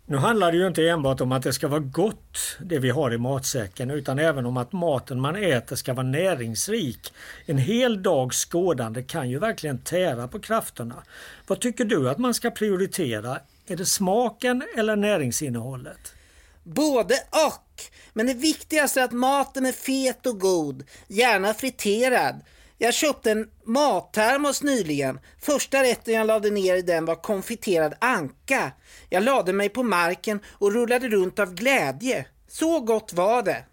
Nu 0.06 0.16
handlar 0.16 0.52
det 0.52 0.58
ju 0.58 0.66
inte 0.66 0.88
enbart 0.88 1.20
om 1.20 1.32
att 1.32 1.42
det 1.42 1.52
ska 1.52 1.68
vara 1.68 1.80
gott 1.80 2.58
det 2.60 2.78
vi 2.78 2.90
har 2.90 3.14
i 3.14 3.18
matsäcken 3.18 3.90
utan 3.90 4.18
även 4.18 4.46
om 4.46 4.56
att 4.56 4.72
maten 4.72 5.20
man 5.20 5.37
äter 5.37 5.76
ska 5.76 5.94
vara 5.94 6.06
näringsrik. 6.06 7.12
En 7.46 7.58
hel 7.58 8.02
dags 8.02 8.44
skådande 8.44 9.02
kan 9.02 9.30
ju 9.30 9.38
verkligen 9.38 9.78
tära 9.78 10.28
på 10.28 10.40
krafterna. 10.40 11.02
Vad 11.46 11.60
tycker 11.60 11.84
du 11.84 12.10
att 12.10 12.18
man 12.18 12.34
ska 12.34 12.50
prioritera 12.50 13.38
är 13.70 13.76
det 13.76 13.86
smaken 13.86 14.62
eller 14.76 14.96
näringsinnehållet? 14.96 16.14
Både 16.62 17.14
och. 17.14 17.82
Men 18.12 18.26
det 18.26 18.34
viktigaste 18.34 19.00
är 19.00 19.04
att 19.04 19.12
maten 19.12 19.66
är 19.66 19.72
fet 19.72 20.26
och 20.26 20.40
god, 20.40 20.84
gärna 21.08 21.54
friterad. 21.54 22.40
Jag 22.78 22.94
köpte 22.94 23.30
en 23.30 23.50
mattermos 23.64 24.62
nyligen. 24.62 25.20
Första 25.40 25.82
rätten 25.82 26.14
jag 26.14 26.26
lade 26.26 26.50
ner 26.50 26.76
i 26.76 26.82
den 26.82 27.04
var 27.04 27.14
konfiterad 27.14 27.94
anka. 27.98 28.72
Jag 29.08 29.22
lade 29.22 29.52
mig 29.52 29.68
på 29.68 29.82
marken 29.82 30.40
och 30.48 30.72
rullade 30.72 31.08
runt 31.08 31.38
av 31.38 31.54
glädje. 31.54 32.26
Så 32.48 32.80
gott 32.80 33.12
var 33.12 33.42
det. 33.42 33.64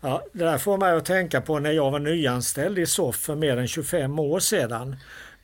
Ja, 0.00 0.22
det 0.32 0.44
där 0.44 0.58
får 0.58 0.78
mig 0.78 0.92
att 0.92 1.04
tänka 1.04 1.40
på 1.40 1.58
när 1.58 1.72
jag 1.72 1.90
var 1.90 1.98
nyanställd 1.98 2.78
i 2.78 2.86
SOFF 2.86 3.16
för 3.16 3.34
mer 3.34 3.56
än 3.56 3.68
25 3.68 4.18
år 4.18 4.40
sedan. 4.40 4.96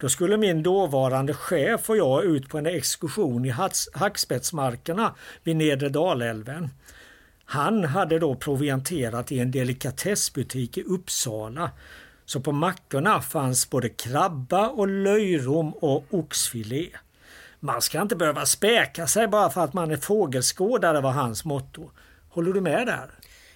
Då 0.05 0.09
skulle 0.09 0.37
min 0.37 0.63
dåvarande 0.63 1.35
chef 1.35 1.91
och 1.91 1.97
jag 1.97 2.25
ut 2.25 2.49
på 2.49 2.59
en 2.59 2.67
exkursion 2.67 3.45
i 3.45 3.55
hackspettsmarkerna 3.95 5.15
vid 5.43 5.57
nedre 5.57 5.89
Dalälven. 5.89 6.71
Han 7.45 7.85
hade 7.85 8.19
då 8.19 8.35
provianterat 8.35 9.33
i 9.33 9.39
en 9.39 9.51
delikatessbutik 9.51 10.79
i 10.79 10.83
Uppsala. 10.83 11.71
Så 12.25 12.41
på 12.41 12.53
mackorna 12.53 13.21
fanns 13.21 13.71
både 13.71 13.89
krabba 13.89 14.69
och 14.69 14.89
löjrom 14.89 15.73
och 15.73 16.05
oxfilé. 16.11 16.89
Man 17.61 17.83
ska 17.83 18.03
inte 18.03 18.17
behöva 18.17 18.47
späka 18.47 19.07
sig 19.07 19.29
bara 19.29 19.51
för 19.51 19.61
att 19.61 19.75
man 19.75 19.91
är 19.91 19.97
fågelskådare 19.97 21.01
var 21.01 21.13
hans 21.13 21.45
motto. 21.45 21.91
Håller 22.29 22.53
du 22.53 22.61
med 22.61 22.87
där? 22.87 23.11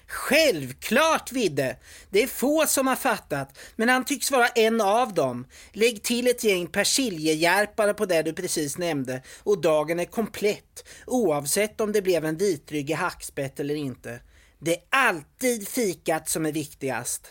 Självklart 0.09 1.33
Vidde! 1.33 1.77
Det 2.11 2.23
är 2.23 2.27
få 2.27 2.67
som 2.67 2.87
har 2.87 2.97
fattat, 2.97 3.59
men 3.77 3.89
han 3.89 4.05
tycks 4.05 4.31
vara 4.31 4.49
en 4.49 4.81
av 4.81 5.15
dem. 5.15 5.47
Lägg 5.73 6.03
till 6.03 6.27
ett 6.27 6.45
gäng 6.45 6.67
persiljehjärpare 6.67 7.95
på 7.95 8.07
det 8.07 8.23
du 8.23 8.33
precis 8.33 8.79
nämnde 8.79 9.23
och 9.43 9.61
dagen 9.61 10.01
är 10.01 10.05
komplett, 10.05 10.85
oavsett 11.07 11.81
om 11.81 11.93
det 11.93 12.03
blev 12.03 12.25
en 12.25 12.37
vitryggig 12.37 12.95
hackspett 12.95 13.61
eller 13.61 13.75
inte. 13.75 14.21
Det 14.59 14.75
är 14.75 14.83
alltid 14.91 15.69
fikat 15.69 16.29
som 16.29 16.47
är 16.47 16.53
viktigast. 16.53 17.27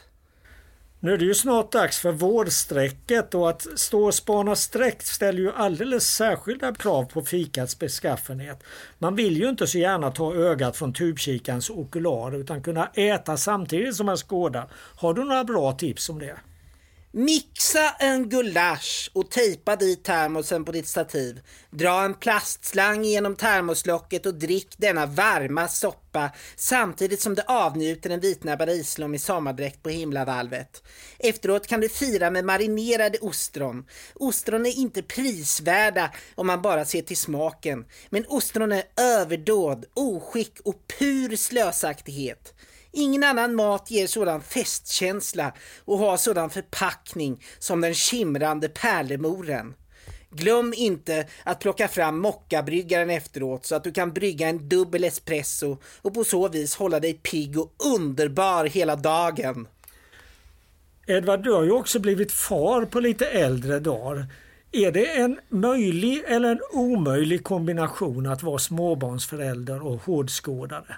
Nu 0.99 1.13
är 1.13 1.17
det 1.17 1.25
ju 1.25 1.33
snart 1.33 1.71
dags 1.71 1.99
för 1.99 2.11
vårsträcket 2.11 3.35
och 3.35 3.49
att 3.49 3.67
stå 3.75 4.05
och 4.05 4.13
spana 4.13 4.55
streck 4.55 5.03
ställer 5.03 5.39
ju 5.39 5.51
alldeles 5.51 6.07
särskilda 6.07 6.75
krav 6.75 7.05
på 7.05 7.21
fikats 7.21 7.79
beskaffenhet. 7.79 8.63
Man 8.97 9.15
vill 9.15 9.37
ju 9.37 9.49
inte 9.49 9.67
så 9.67 9.77
gärna 9.77 10.11
ta 10.11 10.35
ögat 10.35 10.77
från 10.77 10.93
tubkikarens 10.93 11.69
okular 11.69 12.35
utan 12.35 12.63
kunna 12.63 12.89
äta 12.93 13.37
samtidigt 13.37 13.95
som 13.95 14.05
man 14.05 14.17
skådar. 14.17 14.69
Har 14.73 15.13
du 15.13 15.23
några 15.23 15.43
bra 15.43 15.71
tips 15.71 16.09
om 16.09 16.19
det? 16.19 16.37
Mixa 17.11 17.95
en 17.99 18.29
gulasch 18.29 19.11
och 19.13 19.31
tejpa 19.31 19.75
dit 19.75 20.03
termosen 20.03 20.65
på 20.65 20.71
ditt 20.71 20.87
stativ. 20.87 21.41
Dra 21.71 22.05
en 22.05 22.13
plastslang 22.13 23.03
genom 23.03 23.35
termoslocket 23.35 24.25
och 24.25 24.33
drick 24.33 24.77
denna 24.77 25.05
varma 25.05 25.67
soppa 25.67 26.31
samtidigt 26.55 27.21
som 27.21 27.35
du 27.35 27.41
avnjuter 27.41 28.09
en 28.09 28.19
vitnäbbad 28.19 28.69
islom 28.69 29.13
i 29.13 29.19
sommardräkt 29.19 29.83
på 29.83 29.89
himlavalvet. 29.89 30.83
Efteråt 31.19 31.67
kan 31.67 31.81
du 31.81 31.89
fira 31.89 32.29
med 32.31 32.45
marinerade 32.45 33.17
ostron. 33.17 33.85
Ostron 34.15 34.65
är 34.65 34.77
inte 34.77 35.03
prisvärda 35.03 36.11
om 36.35 36.47
man 36.47 36.61
bara 36.61 36.85
ser 36.85 37.01
till 37.01 37.17
smaken, 37.17 37.85
men 38.09 38.25
ostron 38.27 38.71
är 38.71 38.83
överdåd, 38.95 39.85
oskick 39.93 40.59
och 40.65 40.87
pur 40.99 41.35
slösaktighet. 41.35 42.53
Ingen 42.99 43.23
annan 43.23 43.55
mat 43.55 43.91
ger 43.91 44.07
sådan 44.07 44.41
festkänsla 44.41 45.53
och 45.85 45.97
har 45.97 46.17
sådan 46.17 46.49
förpackning 46.49 47.43
som 47.59 47.81
den 47.81 47.93
kimrande 47.93 48.69
pärlemoren. 48.69 49.73
Glöm 50.29 50.73
inte 50.77 51.27
att 51.43 51.59
plocka 51.59 51.87
fram 51.87 52.19
mockabryggaren 52.19 53.09
efteråt 53.09 53.65
så 53.65 53.75
att 53.75 53.83
du 53.83 53.91
kan 53.91 54.13
brygga 54.13 54.47
en 54.47 54.69
dubbel 54.69 55.03
espresso 55.03 55.77
och 56.01 56.13
på 56.13 56.23
så 56.23 56.47
vis 56.47 56.75
hålla 56.75 56.99
dig 56.99 57.13
pigg 57.13 57.59
och 57.59 57.73
underbar 57.95 58.65
hela 58.65 58.95
dagen. 58.95 59.67
Edvard, 61.07 61.43
du 61.43 61.51
har 61.51 61.63
ju 61.63 61.71
också 61.71 61.99
blivit 61.99 62.31
far 62.31 62.85
på 62.85 62.99
lite 62.99 63.25
äldre 63.25 63.79
dagar. 63.79 64.25
Är 64.71 64.91
det 64.91 65.05
en 65.05 65.39
möjlig 65.49 66.23
eller 66.27 66.51
en 66.51 66.61
omöjlig 66.71 67.43
kombination 67.43 68.27
att 68.27 68.43
vara 68.43 68.59
småbarnsförälder 68.59 69.85
och 69.85 70.01
hårdskådare? 70.03 70.95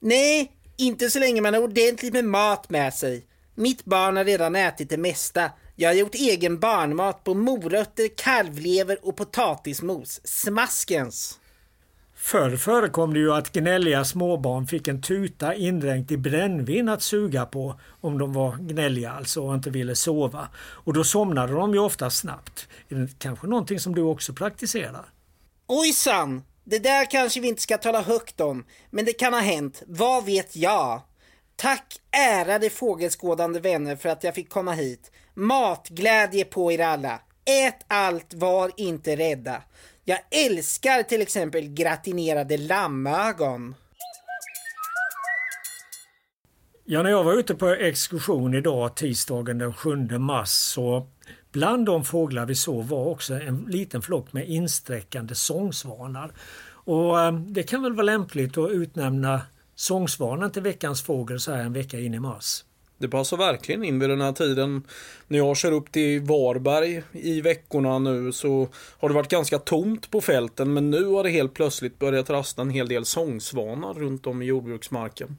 Nej, 0.00 0.52
inte 0.82 1.10
så 1.10 1.18
länge 1.18 1.40
man 1.40 1.54
har 1.54 1.62
ordentligt 1.62 2.12
med 2.12 2.24
mat 2.24 2.70
med 2.70 2.94
sig. 2.94 3.26
Mitt 3.54 3.84
barn 3.84 4.16
har 4.16 4.24
redan 4.24 4.56
ätit 4.56 4.90
det 4.90 4.96
mesta. 4.96 5.50
Jag 5.76 5.88
har 5.88 5.94
gjort 5.94 6.14
egen 6.14 6.58
barnmat 6.58 7.24
på 7.24 7.34
morötter, 7.34 8.08
kalvlever 8.16 8.98
och 9.02 9.16
potatismos. 9.16 10.20
Smaskens! 10.24 11.38
Förr 12.14 12.56
förekom 12.56 13.14
det 13.14 13.20
ju 13.20 13.32
att 13.32 13.52
gnälliga 13.52 14.04
småbarn 14.04 14.66
fick 14.66 14.88
en 14.88 15.02
tuta 15.02 15.54
indränkt 15.54 16.10
i 16.10 16.16
brännvin 16.16 16.88
att 16.88 17.02
suga 17.02 17.46
på 17.46 17.80
om 18.00 18.18
de 18.18 18.32
var 18.32 18.56
gnälliga 18.56 19.12
alltså 19.12 19.42
och 19.46 19.54
inte 19.54 19.70
ville 19.70 19.94
sova. 19.94 20.48
Och 20.56 20.92
då 20.92 21.04
somnade 21.04 21.52
de 21.52 21.72
ju 21.72 21.78
ofta 21.78 22.10
snabbt. 22.10 22.68
Är 22.88 22.94
det 22.94 23.18
kanske 23.18 23.46
någonting 23.46 23.80
som 23.80 23.94
du 23.94 24.02
också 24.02 24.32
praktiserar? 24.32 25.04
Ojsan! 25.66 26.42
Det 26.64 26.78
där 26.78 27.10
kanske 27.10 27.40
vi 27.40 27.48
inte 27.48 27.62
ska 27.62 27.78
tala 27.78 28.02
högt 28.02 28.40
om, 28.40 28.64
men 28.90 29.04
det 29.04 29.12
kan 29.12 29.32
ha 29.32 29.40
hänt. 29.40 29.82
Vad 29.86 30.24
vet 30.24 30.56
jag? 30.56 31.02
Tack 31.56 32.00
ärade 32.10 32.70
fågelskådande 32.70 33.60
vänner 33.60 33.96
för 33.96 34.08
att 34.08 34.24
jag 34.24 34.34
fick 34.34 34.48
komma 34.48 34.72
hit. 34.72 35.12
Matglädje 35.34 36.44
på 36.44 36.72
er 36.72 36.78
alla. 36.78 37.20
Ät 37.44 37.84
allt, 37.88 38.34
var 38.34 38.70
inte 38.76 39.16
rädda. 39.16 39.62
Jag 40.04 40.18
älskar 40.30 41.02
till 41.02 41.22
exempel 41.22 41.68
gratinerade 41.68 42.56
lammögon. 42.56 43.74
Ja, 46.84 47.02
när 47.02 47.10
jag 47.10 47.24
var 47.24 47.34
ute 47.34 47.54
på 47.54 47.68
exkursion 47.68 48.54
idag, 48.54 48.96
tisdagen 48.96 49.58
den 49.58 49.74
7 49.74 49.96
mars, 50.18 50.48
så 50.48 51.08
bland 51.52 51.86
de 51.86 52.04
fåglar 52.04 52.46
vi 52.46 52.54
såg 52.54 52.84
var 52.84 53.06
också 53.06 53.34
en 53.34 53.66
liten 53.68 54.02
flock 54.02 54.32
med 54.32 54.48
insträckande 54.48 55.34
sångsvanar. 55.34 56.32
Och 56.84 57.20
eh, 57.20 57.32
det 57.32 57.62
kan 57.62 57.82
väl 57.82 57.92
vara 57.92 58.06
lämpligt 58.06 58.58
att 58.58 58.70
utnämna 58.70 59.40
sångsvanen 59.74 60.50
till 60.50 60.62
veckans 60.62 61.02
fågel 61.02 61.40
så 61.40 61.52
här 61.52 61.62
en 61.62 61.72
vecka 61.72 61.98
in 62.00 62.14
i 62.14 62.20
mars. 62.20 62.64
Det 62.98 63.08
passar 63.08 63.36
verkligen 63.36 63.84
in 63.84 63.98
vid 63.98 64.10
den 64.10 64.20
här 64.20 64.32
tiden. 64.32 64.82
När 65.28 65.38
jag 65.38 65.56
kör 65.56 65.72
upp 65.72 65.92
till 65.92 66.20
Varberg 66.20 67.02
i 67.12 67.40
veckorna 67.40 67.98
nu 67.98 68.32
så 68.32 68.68
har 68.74 69.08
det 69.08 69.14
varit 69.14 69.30
ganska 69.30 69.58
tomt 69.58 70.10
på 70.10 70.20
fälten 70.20 70.72
men 70.72 70.90
nu 70.90 71.04
har 71.04 71.22
det 71.22 71.30
helt 71.30 71.54
plötsligt 71.54 71.98
börjat 71.98 72.30
rasta 72.30 72.62
en 72.62 72.70
hel 72.70 72.88
del 72.88 73.04
sångsvanar 73.04 73.94
runt 73.94 74.26
om 74.26 74.42
i 74.42 74.44
jordbruksmarken. 74.44 75.36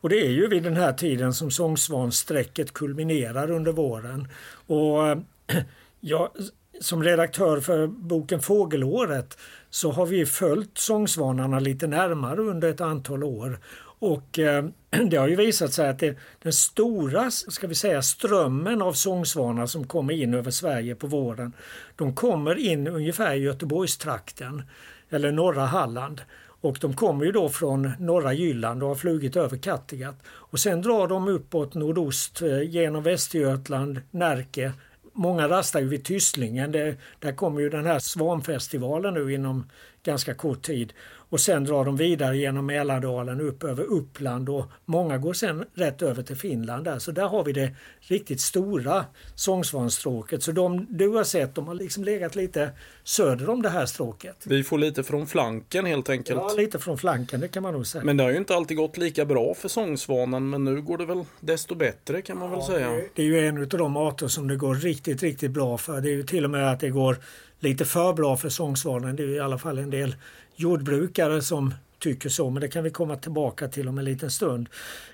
Och 0.00 0.08
det 0.08 0.20
är 0.20 0.30
ju 0.30 0.48
vid 0.48 0.62
den 0.62 0.76
här 0.76 0.92
tiden 0.92 1.34
som 1.34 1.50
sångsvansträcket 1.50 2.72
kulminerar 2.72 3.50
under 3.50 3.72
våren. 3.72 4.28
Och 4.66 5.16
ja, 6.00 6.32
som 6.80 7.02
redaktör 7.02 7.60
för 7.60 7.86
boken 7.86 8.40
Fågelåret 8.40 9.38
så 9.70 9.90
har 9.90 10.06
vi 10.06 10.26
följt 10.26 10.78
sångsvanarna 10.78 11.58
lite 11.58 11.86
närmare 11.86 12.40
under 12.40 12.68
ett 12.68 12.80
antal 12.80 13.24
år. 13.24 13.58
Och 13.98 14.38
eh, 14.38 14.64
det 15.10 15.16
har 15.16 15.28
ju 15.28 15.36
visat 15.36 15.72
sig 15.72 15.88
att 15.88 15.98
det, 15.98 16.16
den 16.42 16.52
stora 16.52 17.30
ska 17.30 17.66
vi 17.66 17.74
säga, 17.74 18.02
strömmen 18.02 18.82
av 18.82 18.92
sångsvanar 18.92 19.66
som 19.66 19.86
kommer 19.86 20.14
in 20.14 20.34
över 20.34 20.50
Sverige 20.50 20.94
på 20.94 21.06
våren, 21.06 21.52
de 21.96 22.14
kommer 22.14 22.58
in 22.58 22.86
ungefär 22.86 23.34
i 23.34 23.38
Göteborgstrakten 23.38 24.62
eller 25.10 25.32
norra 25.32 25.66
Halland. 25.66 26.20
Och 26.60 26.78
de 26.80 26.94
kommer 26.94 27.24
ju 27.24 27.32
då 27.32 27.48
från 27.48 27.92
norra 27.98 28.32
Jylland 28.32 28.82
och 28.82 28.88
har 28.88 28.96
flugit 28.96 29.36
över 29.36 29.56
Kattegatt. 29.56 30.22
Och 30.26 30.60
sen 30.60 30.82
drar 30.82 31.08
de 31.08 31.28
uppåt 31.28 31.74
nordost 31.74 32.42
eh, 32.42 32.62
genom 32.62 33.02
Västergötland, 33.02 34.00
Närke. 34.10 34.72
Många 35.16 35.48
rastar 35.48 35.80
ju 35.80 35.88
vid 35.88 36.04
Tysslingen. 36.04 36.72
Det, 36.72 36.96
där 37.18 37.32
kommer 37.32 37.60
ju 37.60 37.70
den 37.70 37.86
här 37.86 37.98
svanfestivalen 37.98 39.14
nu 39.14 39.34
inom 39.34 39.70
ganska 40.02 40.34
kort 40.34 40.62
tid. 40.62 40.92
Och 41.28 41.40
sen 41.40 41.64
drar 41.64 41.84
de 41.84 41.96
vidare 41.96 42.36
genom 42.36 42.66
Mälardalen 42.66 43.40
upp 43.40 43.64
över 43.64 43.84
Uppland 43.84 44.48
och 44.48 44.64
många 44.84 45.18
går 45.18 45.32
sen 45.32 45.64
rätt 45.74 46.02
över 46.02 46.22
till 46.22 46.36
Finland 46.36 46.84
där. 46.84 46.98
Så 46.98 47.12
där 47.12 47.28
har 47.28 47.44
vi 47.44 47.52
det 47.52 47.74
riktigt 48.00 48.40
stora 48.40 49.04
sångsvanstråket. 49.34 50.42
Så 50.42 50.52
de 50.52 50.86
du 50.90 51.08
har 51.08 51.24
sett, 51.24 51.54
de 51.54 51.66
har 51.66 51.74
liksom 51.74 52.04
legat 52.04 52.36
lite 52.36 52.70
söder 53.04 53.50
om 53.50 53.62
det 53.62 53.68
här 53.68 53.86
stråket. 53.86 54.36
Vi 54.46 54.64
får 54.64 54.78
lite 54.78 55.02
från 55.02 55.26
flanken 55.26 55.86
helt 55.86 56.08
enkelt. 56.08 56.40
Ja, 56.40 56.54
lite 56.56 56.78
från 56.78 56.98
flanken, 56.98 57.40
det 57.40 57.48
kan 57.48 57.62
man 57.62 57.72
nog 57.72 57.86
säga. 57.86 58.04
Men 58.04 58.16
det 58.16 58.22
har 58.22 58.30
ju 58.30 58.36
inte 58.36 58.54
alltid 58.54 58.76
gått 58.76 58.96
lika 58.96 59.24
bra 59.24 59.54
för 59.54 59.68
sångsvanen, 59.68 60.50
men 60.50 60.64
nu 60.64 60.82
går 60.82 60.98
det 60.98 61.06
väl 61.06 61.24
desto 61.40 61.74
bättre 61.74 62.22
kan 62.22 62.38
man 62.38 62.50
ja, 62.50 62.56
väl 62.56 62.66
säga. 62.66 63.00
Det 63.14 63.22
är 63.22 63.26
ju 63.26 63.48
en 63.48 63.58
av 63.58 63.68
de 63.68 63.96
arter 63.96 64.28
som 64.28 64.48
det 64.48 64.56
går 64.56 64.74
riktigt, 64.74 65.22
riktigt 65.22 65.50
bra 65.50 65.78
för. 65.78 66.00
Det 66.00 66.08
är 66.08 66.16
ju 66.16 66.22
till 66.22 66.44
och 66.44 66.50
med 66.50 66.72
att 66.72 66.80
det 66.80 66.90
går 66.90 67.16
lite 67.60 67.84
för 67.84 68.12
bra 68.12 68.36
för 68.36 68.48
sångsvanen. 68.48 69.16
Det 69.16 69.22
är 69.22 69.28
i 69.28 69.40
alla 69.40 69.58
fall 69.58 69.78
en 69.78 69.90
del 69.90 70.16
jordbrukare 70.56 71.42
som 71.42 71.74
tycker 71.98 72.28
så, 72.28 72.50
men 72.50 72.60
det 72.60 72.68
kan 72.68 72.84
vi 72.84 72.90
komma 72.90 73.16
tillbaka 73.16 73.68
till 73.68 73.88
om 73.88 73.98
en 73.98 74.04
liten 74.04 74.30
stund. 74.30 74.68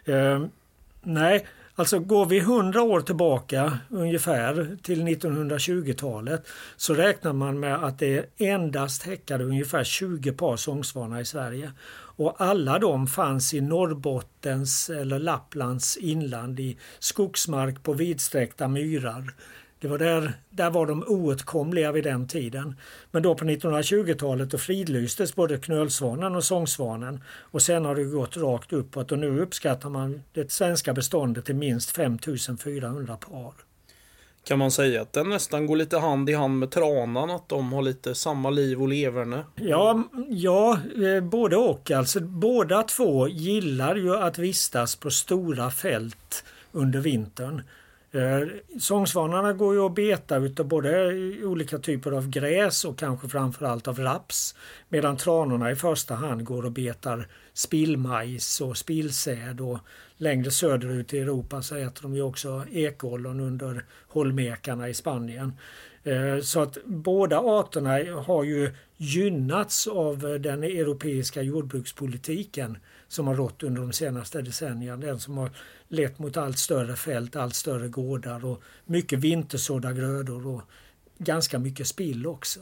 Eh, 0.04 0.44
nej, 1.02 1.46
alltså 1.74 1.98
går 1.98 2.26
vi 2.26 2.38
100 2.38 2.82
år 2.82 3.00
tillbaka 3.00 3.78
ungefär 3.88 4.76
till 4.82 5.02
1920-talet 5.02 6.46
så 6.76 6.94
räknar 6.94 7.32
man 7.32 7.60
med 7.60 7.84
att 7.84 7.98
det 7.98 8.26
endast 8.38 9.02
häckade 9.02 9.44
ungefär 9.44 9.84
20 9.84 10.32
par 10.32 10.56
sångsvanar 10.56 11.20
i 11.20 11.24
Sverige. 11.24 11.72
Och 12.20 12.34
alla 12.38 12.78
de 12.78 13.06
fanns 13.06 13.54
i 13.54 13.60
Norrbottens 13.60 14.90
eller 14.90 15.18
Lapplands 15.18 15.96
inland 15.96 16.60
i 16.60 16.78
skogsmark 16.98 17.82
på 17.82 17.92
vidsträckta 17.92 18.68
myrar. 18.68 19.34
Det 19.80 19.88
var 19.88 19.98
där, 19.98 20.32
där 20.50 20.70
var 20.70 20.86
de 20.86 21.04
oåtkomliga 21.06 21.92
vid 21.92 22.04
den 22.04 22.28
tiden. 22.28 22.76
Men 23.10 23.22
då 23.22 23.34
på 23.34 23.44
1920-talet 23.44 24.50
då 24.50 24.58
fridlystes 24.58 25.34
både 25.34 25.58
knölsvanen 25.58 26.36
och 26.36 26.44
sångsvanen. 26.44 27.22
Och 27.26 27.62
sen 27.62 27.84
har 27.84 27.94
det 27.94 28.04
gått 28.04 28.36
rakt 28.36 28.72
uppåt 28.72 29.12
och 29.12 29.18
nu 29.18 29.40
uppskattar 29.40 29.88
man 29.88 30.22
det 30.32 30.52
svenska 30.52 30.92
beståndet 30.92 31.44
till 31.44 31.54
minst 31.54 31.90
5400 31.90 33.16
par. 33.16 33.52
Kan 34.44 34.58
man 34.58 34.70
säga 34.70 35.02
att 35.02 35.12
den 35.12 35.28
nästan 35.28 35.66
går 35.66 35.76
lite 35.76 35.98
hand 35.98 36.30
i 36.30 36.34
hand 36.34 36.58
med 36.58 36.70
tranan, 36.70 37.30
att 37.30 37.48
de 37.48 37.72
har 37.72 37.82
lite 37.82 38.14
samma 38.14 38.50
liv 38.50 38.82
och 38.82 38.88
leverne? 38.88 39.44
Ja, 39.54 40.02
ja 40.28 40.78
eh, 41.04 41.22
både 41.22 41.56
och. 41.56 41.90
Alltså, 41.90 42.20
båda 42.20 42.82
två 42.82 43.28
gillar 43.28 43.96
ju 43.96 44.16
att 44.16 44.38
vistas 44.38 44.96
på 44.96 45.10
stora 45.10 45.70
fält 45.70 46.44
under 46.72 47.00
vintern. 47.00 47.62
Eh, 48.12 48.48
sångsvanarna 48.80 49.52
går 49.52 49.74
ju 49.74 49.86
att 49.86 49.94
beta 49.94 50.36
utav 50.36 50.66
både 50.66 51.08
olika 51.44 51.78
typer 51.78 52.12
av 52.12 52.28
gräs 52.28 52.84
och 52.84 52.98
kanske 52.98 53.28
framförallt 53.28 53.88
av 53.88 53.98
raps. 53.98 54.54
Medan 54.88 55.16
tranorna 55.16 55.70
i 55.70 55.76
första 55.76 56.14
hand 56.14 56.44
går 56.44 56.64
och 56.64 56.72
betar 56.72 57.28
spillmajs 57.54 58.60
och 58.60 58.76
spillsäd 58.76 59.60
och 59.60 59.78
längre 60.16 60.50
söderut 60.50 61.14
i 61.14 61.18
Europa 61.18 61.62
så 61.62 61.76
äter 61.76 62.02
de 62.02 62.14
ju 62.14 62.22
också 62.22 62.64
ekollon 62.72 63.40
under 63.40 63.84
holmekarna 64.08 64.88
i 64.88 64.94
Spanien. 64.94 65.52
Eh, 66.10 66.40
så 66.40 66.60
att 66.60 66.78
båda 66.84 67.38
arterna 67.38 68.20
har 68.22 68.44
ju 68.44 68.74
gynnats 68.96 69.86
av 69.86 70.18
den 70.40 70.62
europeiska 70.62 71.42
jordbrukspolitiken 71.42 72.78
som 73.08 73.26
har 73.26 73.34
rått 73.34 73.62
under 73.62 73.82
de 73.82 73.92
senaste 73.92 74.42
decennierna. 74.42 74.96
Den 74.96 75.20
som 75.20 75.38
har 75.38 75.50
lett 75.88 76.18
mot 76.18 76.36
allt 76.36 76.58
större 76.58 76.96
fält, 76.96 77.36
allt 77.36 77.54
större 77.54 77.88
gårdar 77.88 78.44
och 78.44 78.62
mycket 78.84 79.18
vintersådda 79.18 79.92
grödor 79.92 80.46
och 80.46 80.62
ganska 81.18 81.58
mycket 81.58 81.86
spill 81.86 82.26
också. 82.26 82.60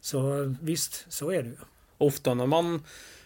Så 0.00 0.42
eh, 0.42 0.50
visst, 0.60 1.06
så 1.08 1.30
är 1.30 1.42
det 1.42 1.48
ju. 1.48 1.56
Ofta 1.98 2.34
när 2.34 2.46
man 2.46 2.82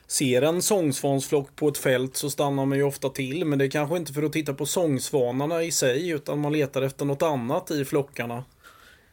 ser 0.07 0.43
en 0.43 0.63
sångsvansflock 0.63 1.57
på 1.57 1.69
ett 1.69 1.79
fält 1.79 2.17
så 2.17 2.31
stannar 2.31 2.67
man 2.67 2.79
ju 2.79 2.85
ofta 2.85 3.09
till. 3.09 3.45
Men 3.45 3.59
det 3.59 3.65
är 3.65 3.71
kanske 3.71 3.97
inte 3.97 4.13
för 4.13 4.23
att 4.23 4.33
titta 4.33 4.55
på 4.55 4.67
sångsvanarna 4.67 5.63
i 5.63 5.73
sig 5.73 6.09
utan 6.09 6.39
man 6.41 6.53
letar 6.53 6.83
efter 6.83 7.05
något 7.05 7.23
annat 7.23 7.71
i 7.71 7.85
flockarna. 7.85 8.45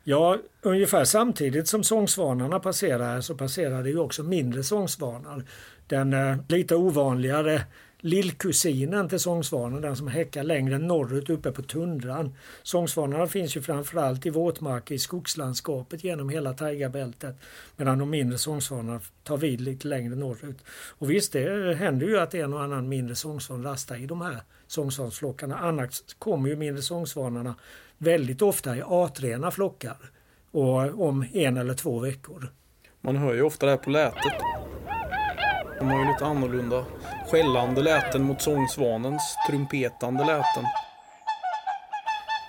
Ja, 0.10 0.38
ungefär 0.62 1.06
samtidigt 1.06 1.68
som 1.68 1.84
sångsvanarna 1.84 2.60
passerar 2.60 3.22
så 3.22 3.36
passerar 3.36 3.84
det 3.84 3.90
ju 3.90 4.00
också 4.00 4.24
mindre 4.24 4.64
sångsvanar. 4.64 5.44
Den 5.88 6.14
eh, 6.14 6.38
lite 6.48 6.76
ovanligare 6.76 7.62
lillkusinen 8.08 9.10
till 9.10 9.20
sångsvanen, 9.20 9.82
den 9.82 9.96
som 9.96 10.08
häckar 10.08 10.44
längre 10.44 10.78
norrut 10.78 11.30
uppe 11.30 11.52
på 11.52 11.62
tundran. 11.62 12.36
Sångsvanarna 12.64 13.28
finns 13.28 13.58
ju 13.58 13.62
framförallt 13.62 14.26
i 14.26 14.30
våtmarker 14.30 14.96
i 14.96 15.00
skogslandskapet 15.00 16.04
genom 16.04 16.30
hela 16.30 16.54
taigabältet 16.54 17.36
medan 17.76 18.00
de 18.00 18.10
mindre 18.10 18.38
sångsvanarna 18.38 19.02
tar 19.24 19.38
vid 19.38 19.62
lite 19.62 19.88
längre 19.88 20.16
norrut. 20.16 20.58
Och 20.70 21.12
visst, 21.12 21.34
det 21.34 21.76
händer 21.76 22.08
ju 22.08 22.20
att 22.20 22.34
en 22.34 22.54
och 22.54 22.64
annan 22.64 22.90
mindre 22.90 23.16
sångsvan 23.16 23.64
rastar 23.64 23.96
i 23.96 24.06
de 24.06 24.22
här 24.22 24.38
sångsvansflockarna. 24.68 25.58
Annars 25.58 26.02
kommer 26.20 26.50
ju 26.50 26.56
mindre 26.56 26.82
sångsvanarna 26.82 27.56
väldigt 27.98 28.42
ofta 28.42 28.78
i 28.78 28.82
artrena 28.82 29.52
flockar 29.52 29.98
och 30.52 31.08
om 31.08 31.26
en 31.34 31.58
eller 31.58 31.74
två 31.74 32.00
veckor. 32.00 32.52
Man 33.02 33.16
hör 33.16 33.34
ju 33.34 33.42
ofta 33.42 33.66
det 33.66 33.72
här 33.72 33.78
på 33.78 33.90
lätet. 33.90 34.34
De 35.80 35.88
har 35.90 36.00
ju 36.00 36.12
lite 36.12 36.26
annorlunda 36.26 36.86
skällande 37.28 37.82
läten 37.82 38.24
mot 38.24 38.42
sångsvanens 38.42 39.36
trumpetande 39.50 40.26
läten. 40.26 40.64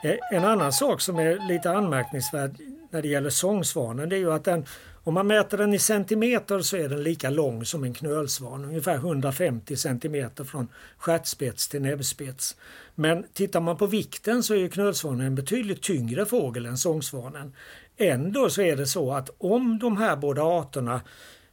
Eh, 0.02 0.16
en 0.32 0.44
annan 0.44 0.72
sak 0.72 1.00
som 1.00 1.18
är 1.18 1.48
lite 1.48 1.70
anmärkningsvärd 1.70 2.56
när 2.90 3.02
det 3.02 3.08
gäller 3.08 3.30
sångsvanen 3.30 4.08
det 4.08 4.16
är 4.16 4.18
ju 4.18 4.32
att 4.32 4.44
den, 4.44 4.64
om 5.04 5.14
man 5.14 5.26
mäter 5.26 5.58
den 5.58 5.74
i 5.74 5.78
centimeter 5.78 6.60
så 6.60 6.76
är 6.76 6.88
den 6.88 7.02
lika 7.02 7.30
lång 7.30 7.64
som 7.64 7.84
en 7.84 7.94
knölsvan, 7.94 8.64
ungefär 8.64 8.94
150 8.94 9.76
centimeter 9.76 10.44
från 10.44 10.68
stjärtspets 10.98 11.68
till 11.68 11.82
näbbspets. 11.82 12.56
Men 12.94 13.24
tittar 13.32 13.60
man 13.60 13.76
på 13.76 13.86
vikten 13.86 14.42
så 14.42 14.54
är 14.54 14.68
knölsvanen 14.68 15.26
en 15.26 15.34
betydligt 15.34 15.82
tyngre 15.82 16.26
fågel 16.26 16.66
än 16.66 16.78
sångsvanen. 16.78 17.52
Ändå 17.96 18.50
så 18.50 18.62
är 18.62 18.76
det 18.76 18.86
så 18.86 19.12
att 19.12 19.30
om 19.38 19.78
de 19.78 19.96
här 19.96 20.16
båda 20.16 20.42
arterna 20.42 21.00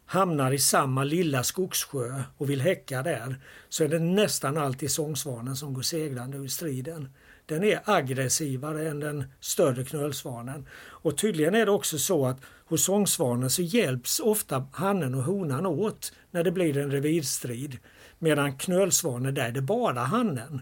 hamnar 0.06 0.52
i 0.52 0.60
samma 0.60 1.04
lilla 1.04 1.44
skogssjö 1.44 2.24
och 2.38 2.50
vill 2.50 2.62
häcka 2.62 3.04
där 3.04 3.36
så 3.70 3.84
är 3.84 3.88
det 3.88 4.00
nästan 4.00 4.58
alltid 4.58 4.92
sångsvanen 4.92 5.56
som 5.56 5.74
går 5.74 5.82
segrande 5.82 6.38
ur 6.38 6.48
striden. 6.48 7.10
Den 7.46 7.64
är 7.64 7.82
aggressivare 7.86 8.90
än 8.90 9.00
den 9.00 9.24
större 9.40 9.86
knölsvanen. 9.86 10.68
Och 10.76 11.18
tydligen 11.18 11.56
är 11.56 11.66
det 11.66 11.72
också 11.72 11.98
så 11.98 12.26
att 12.26 12.38
hos 12.66 12.86
sångsvanen 12.86 13.50
så 13.50 13.62
hjälps 13.62 14.20
ofta 14.20 14.68
hannen 14.72 15.16
och 15.16 15.24
honan 15.24 15.66
åt 15.66 16.14
när 16.32 16.44
det 16.44 16.52
blir 16.52 16.78
en 16.78 16.92
revirstrid. 16.92 17.78
Medan 18.20 18.58
knölsvanen 18.58 19.34
där 19.34 19.48
är 19.48 19.52
det 19.52 19.62
bara 19.62 20.00
hannen. 20.00 20.62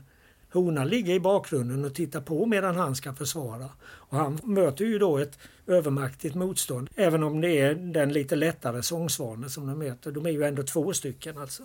Honan 0.54 0.88
ligger 0.88 1.14
i 1.14 1.20
bakgrunden 1.20 1.86
och 1.86 1.96
tittar 1.96 2.22
på 2.22 2.46
medan 2.46 2.76
han 2.76 2.96
ska 2.96 3.14
försvara. 3.14 3.70
Och 3.84 4.18
han 4.18 4.40
möter 4.44 4.86
ju 4.86 5.00
då 5.00 5.18
ett 5.18 5.40
övermaktigt 5.68 6.36
motstånd. 6.36 6.90
Även 6.96 7.24
om 7.24 7.42
det 7.42 7.60
är 7.60 7.76
den 7.76 8.14
lite 8.14 8.36
lättare 8.36 8.84
sångsvanen 8.84 9.50
som 9.50 9.68
de 9.68 9.80
möter. 9.80 10.12
De 10.12 10.26
är 10.26 10.30
ju 10.30 10.44
ändå 10.44 10.64
två 10.64 10.94
stycken 10.94 11.38
alltså. 11.38 11.64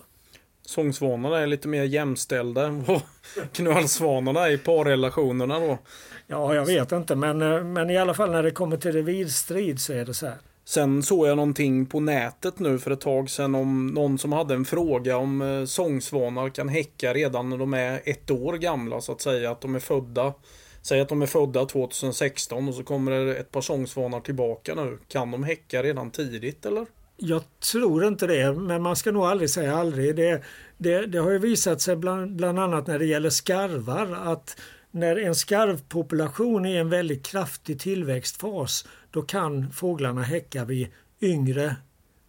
sångsvanarna 0.67 1.39
är 1.39 1.47
lite 1.47 1.69
mer 1.69 1.85
jämställda 1.85 2.67
än 2.67 2.85
vad 2.85 3.03
knölsvanarna 3.53 4.47
är 4.47 4.51
i 4.51 4.59
parrelationerna 4.59 5.61
då. 5.61 5.79
Ja, 6.27 6.55
jag 6.55 6.67
vet 6.67 6.93
inte, 6.93 7.15
men, 7.17 7.43
eh, 7.43 7.65
men 7.65 7.91
i 7.91 7.99
alla 7.99 8.15
fall 8.15 8.31
när 8.31 8.43
det 8.43 8.51
kommer 8.51 8.77
till 8.77 8.93
revirstrid 8.93 9.81
så 9.81 9.93
är 9.93 10.05
det 10.05 10.15
så 10.15 10.27
här. 10.27 10.39
Sen 10.69 11.03
såg 11.03 11.27
jag 11.27 11.37
någonting 11.37 11.87
på 11.87 12.01
nätet 12.01 12.59
nu 12.59 12.79
för 12.79 12.91
ett 12.91 13.01
tag 13.01 13.31
sedan 13.31 13.55
om 13.55 13.87
någon 13.87 14.19
som 14.19 14.33
hade 14.33 14.55
en 14.55 14.65
fråga 14.65 15.17
om 15.17 15.43
eh, 15.43 15.65
sångsvanar 15.65 16.49
kan 16.49 16.69
häcka 16.69 17.15
redan 17.15 17.51
när 17.51 17.59
de 17.59 17.75
är 17.75 18.01
ett 18.05 18.31
år 18.31 18.55
gamla 18.55 19.01
så 19.01 19.13
att 19.13 19.21
säga. 19.21 19.51
Att 19.51 19.61
de 19.61 19.75
är 19.75 19.79
födda 19.81 20.35
Säg 20.83 21.01
att 21.01 21.09
de 21.09 21.23
är 21.23 21.27
födda 21.27 21.65
2016 21.65 22.69
och 22.69 22.75
så 22.75 22.83
kommer 22.83 23.13
det 23.13 23.37
ett 23.37 23.51
par 23.51 23.61
sångsvanar 23.61 24.21
tillbaka 24.21 24.75
nu. 24.75 24.99
Kan 25.09 25.31
de 25.31 25.45
häcka 25.45 25.83
redan 25.83 26.11
tidigt 26.11 26.67
eller? 26.67 26.87
Jag 27.17 27.43
tror 27.73 28.07
inte 28.07 28.27
det, 28.27 28.53
men 28.53 28.83
man 28.83 28.97
ska 28.97 29.13
nog 29.13 29.25
aldrig 29.25 29.51
säga 29.51 29.77
aldrig. 29.77 30.17
Det, 30.17 30.43
det, 30.79 31.07
det 31.07 31.19
har 31.19 31.31
ju 31.31 31.39
visat 31.39 31.81
sig 31.81 31.97
bland, 31.97 32.37
bland 32.37 32.59
annat 32.59 32.87
när 32.87 32.99
det 32.99 33.07
gäller 33.07 33.31
skarvar 33.31 34.19
att 34.33 34.57
när 34.91 35.17
en 35.17 35.35
skarvpopulation 35.35 36.67
är 36.67 36.75
i 36.75 36.77
en 36.77 36.91
väldigt 36.91 37.27
kraftig 37.27 37.81
tillväxtfas 37.81 38.85
då 39.11 39.23
kan 39.23 39.73
fåglarna 39.73 40.23
häcka 40.23 40.65
vid 40.65 40.89
yngre 41.21 41.77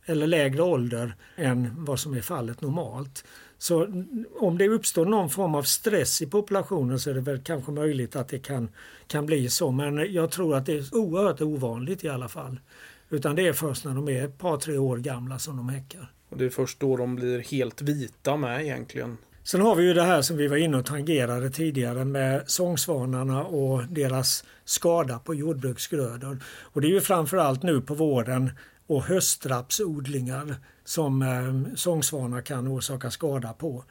eller 0.06 0.28
lägre 0.28 0.62
ålder 0.62 1.16
än 1.36 1.86
vad 1.86 2.00
som 2.00 2.14
är 2.14 2.22
fallet 2.22 2.62
normalt. 2.62 3.26
Så 3.58 4.04
om 4.40 4.58
det 4.58 4.68
uppstår 4.70 5.06
någon 5.06 5.30
form 5.30 5.56
av 5.56 5.64
stress 5.64 6.22
i 6.22 6.26
populationen 6.26 7.00
så 7.00 7.10
är 7.10 7.14
det 7.14 7.22
väl 7.22 7.42
kanske 7.42 7.72
möjligt 7.72 8.16
att 8.16 8.28
det 8.28 8.40
kan, 8.40 8.70
kan 9.08 9.26
bli 9.26 9.50
så. 9.50 9.72
Men 9.72 10.14
jag 10.14 10.32
tror 10.32 10.56
att 10.56 10.66
det 10.66 10.78
är 10.78 10.96
oerhört 10.96 11.42
ovanligt 11.42 12.04
i 12.04 12.10
alla 12.10 12.28
fall. 12.28 12.60
Utan 13.10 13.36
det 13.36 13.48
är 13.48 13.54
först 13.54 13.86
när 13.86 13.96
de 13.96 14.10
är 14.10 14.26
ett 14.26 14.38
par, 14.38 14.58
tre 14.58 14.78
år 14.78 14.98
gamla 14.98 15.40
som 15.40 15.58
de 15.58 15.70
häckar. 15.70 16.12
Och 16.30 16.38
det 16.38 16.46
är 16.46 16.50
först 16.50 16.80
då 16.80 16.98
de 16.98 17.16
blir 17.16 17.40
helt 17.40 17.82
vita 17.82 18.38
med 18.38 18.62
egentligen. 18.62 19.18
Sen 19.52 19.62
har 19.62 19.76
vi 19.76 19.84
ju 19.84 19.94
det 19.94 20.04
här 20.04 20.22
som 20.22 20.38
vi 20.38 20.48
var 20.48 20.58
inne 20.58 20.78
och 20.78 20.86
tangerade 20.86 21.50
tidigare 21.50 22.06
med 22.06 22.44
sångsvanarna 22.46 23.44
och 23.44 23.84
deras 23.84 24.44
skada 24.66 25.20
på 25.20 25.36
jordbruksgrödor. 25.36 26.44
Och 26.46 26.82
det 26.82 26.88
är 26.88 26.92
ju 26.92 27.02
framförallt 27.02 27.64
nu 27.64 27.82
på 27.82 27.94
våren 27.94 28.52
och 28.88 29.04
höstrapsodlingar 29.04 30.56
som 30.86 31.22
eh, 31.22 31.76
sångsvanar 31.76 32.42
kan 32.42 32.68
orsaka 32.68 33.12
skada 33.12 33.54
på. 33.54 33.84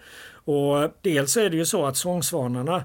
Och 0.45 0.91
dels 1.03 1.37
är 1.37 1.51
det 1.51 1.57
ju 1.57 1.65
så 1.65 1.87
att 1.87 1.97
sångsvanarna 1.97 2.85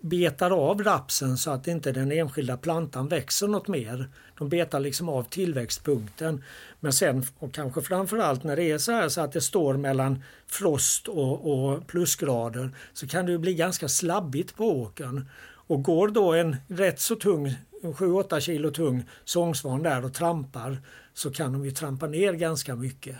betar 0.00 0.50
av 0.50 0.82
rapsen 0.82 1.36
så 1.36 1.50
att 1.50 1.66
inte 1.66 1.92
den 1.92 2.12
enskilda 2.12 2.56
plantan 2.56 3.08
växer 3.08 3.48
något 3.48 3.68
mer. 3.68 4.08
De 4.38 4.48
betar 4.48 4.80
liksom 4.80 5.08
av 5.08 5.22
tillväxtpunkten. 5.22 6.44
Men 6.80 6.92
sen, 6.92 7.26
och 7.38 7.54
kanske 7.54 7.82
framförallt 7.82 8.44
när 8.44 8.56
det 8.56 8.70
är 8.70 8.78
så 8.78 8.92
här 8.92 9.08
så 9.08 9.20
att 9.20 9.32
det 9.32 9.40
står 9.40 9.74
mellan 9.74 10.22
frost 10.46 11.08
och, 11.08 11.52
och 11.52 11.86
plusgrader 11.86 12.70
så 12.92 13.08
kan 13.08 13.26
det 13.26 13.38
bli 13.38 13.54
ganska 13.54 13.88
slabbigt 13.88 14.56
på 14.56 14.80
åkern. 14.82 15.28
Och 15.70 15.82
går 15.82 16.08
då 16.08 16.32
en 16.32 16.56
rätt 16.68 17.00
så 17.00 17.16
tung, 17.16 17.54
7-8 17.82 18.40
kilo 18.40 18.70
tung 18.70 19.04
sångsvan 19.24 19.82
där 19.82 20.04
och 20.04 20.14
trampar 20.14 20.82
så 21.14 21.30
kan 21.30 21.52
de 21.52 21.64
ju 21.64 21.70
trampa 21.70 22.06
ner 22.06 22.32
ganska 22.32 22.76
mycket. 22.76 23.16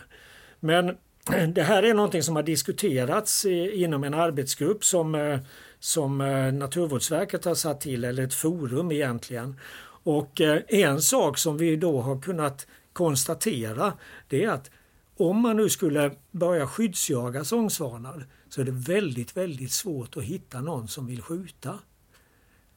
Men 0.59 0.97
det 1.53 1.63
här 1.63 1.83
är 1.83 1.93
någonting 1.93 2.23
som 2.23 2.35
har 2.35 2.43
diskuterats 2.43 3.45
inom 3.73 4.03
en 4.03 4.13
arbetsgrupp 4.13 4.85
som, 4.85 5.15
eh, 5.15 5.39
som 5.81 6.21
eh, 6.21 6.53
Naturvårdsverket 6.53 7.45
har 7.45 7.55
satt 7.55 7.81
till, 7.81 8.03
eller 8.03 8.23
ett 8.23 8.33
forum 8.33 8.91
egentligen. 8.91 9.59
Och 10.03 10.41
eh, 10.41 10.61
en 10.67 11.01
sak 11.01 11.37
som 11.37 11.57
vi 11.57 11.75
då 11.75 12.01
har 12.01 12.21
kunnat 12.21 12.67
konstatera 12.93 13.93
det 14.27 14.43
är 14.43 14.49
att 14.49 14.71
om 15.17 15.41
man 15.41 15.57
nu 15.57 15.69
skulle 15.69 16.11
börja 16.31 16.67
skyddsjaga 16.67 17.43
sångsvanar 17.43 18.27
så 18.49 18.61
är 18.61 18.65
det 18.65 18.71
väldigt, 18.71 19.37
väldigt 19.37 19.71
svårt 19.71 20.17
att 20.17 20.23
hitta 20.23 20.61
någon 20.61 20.87
som 20.87 21.07
vill 21.07 21.21
skjuta. 21.21 21.79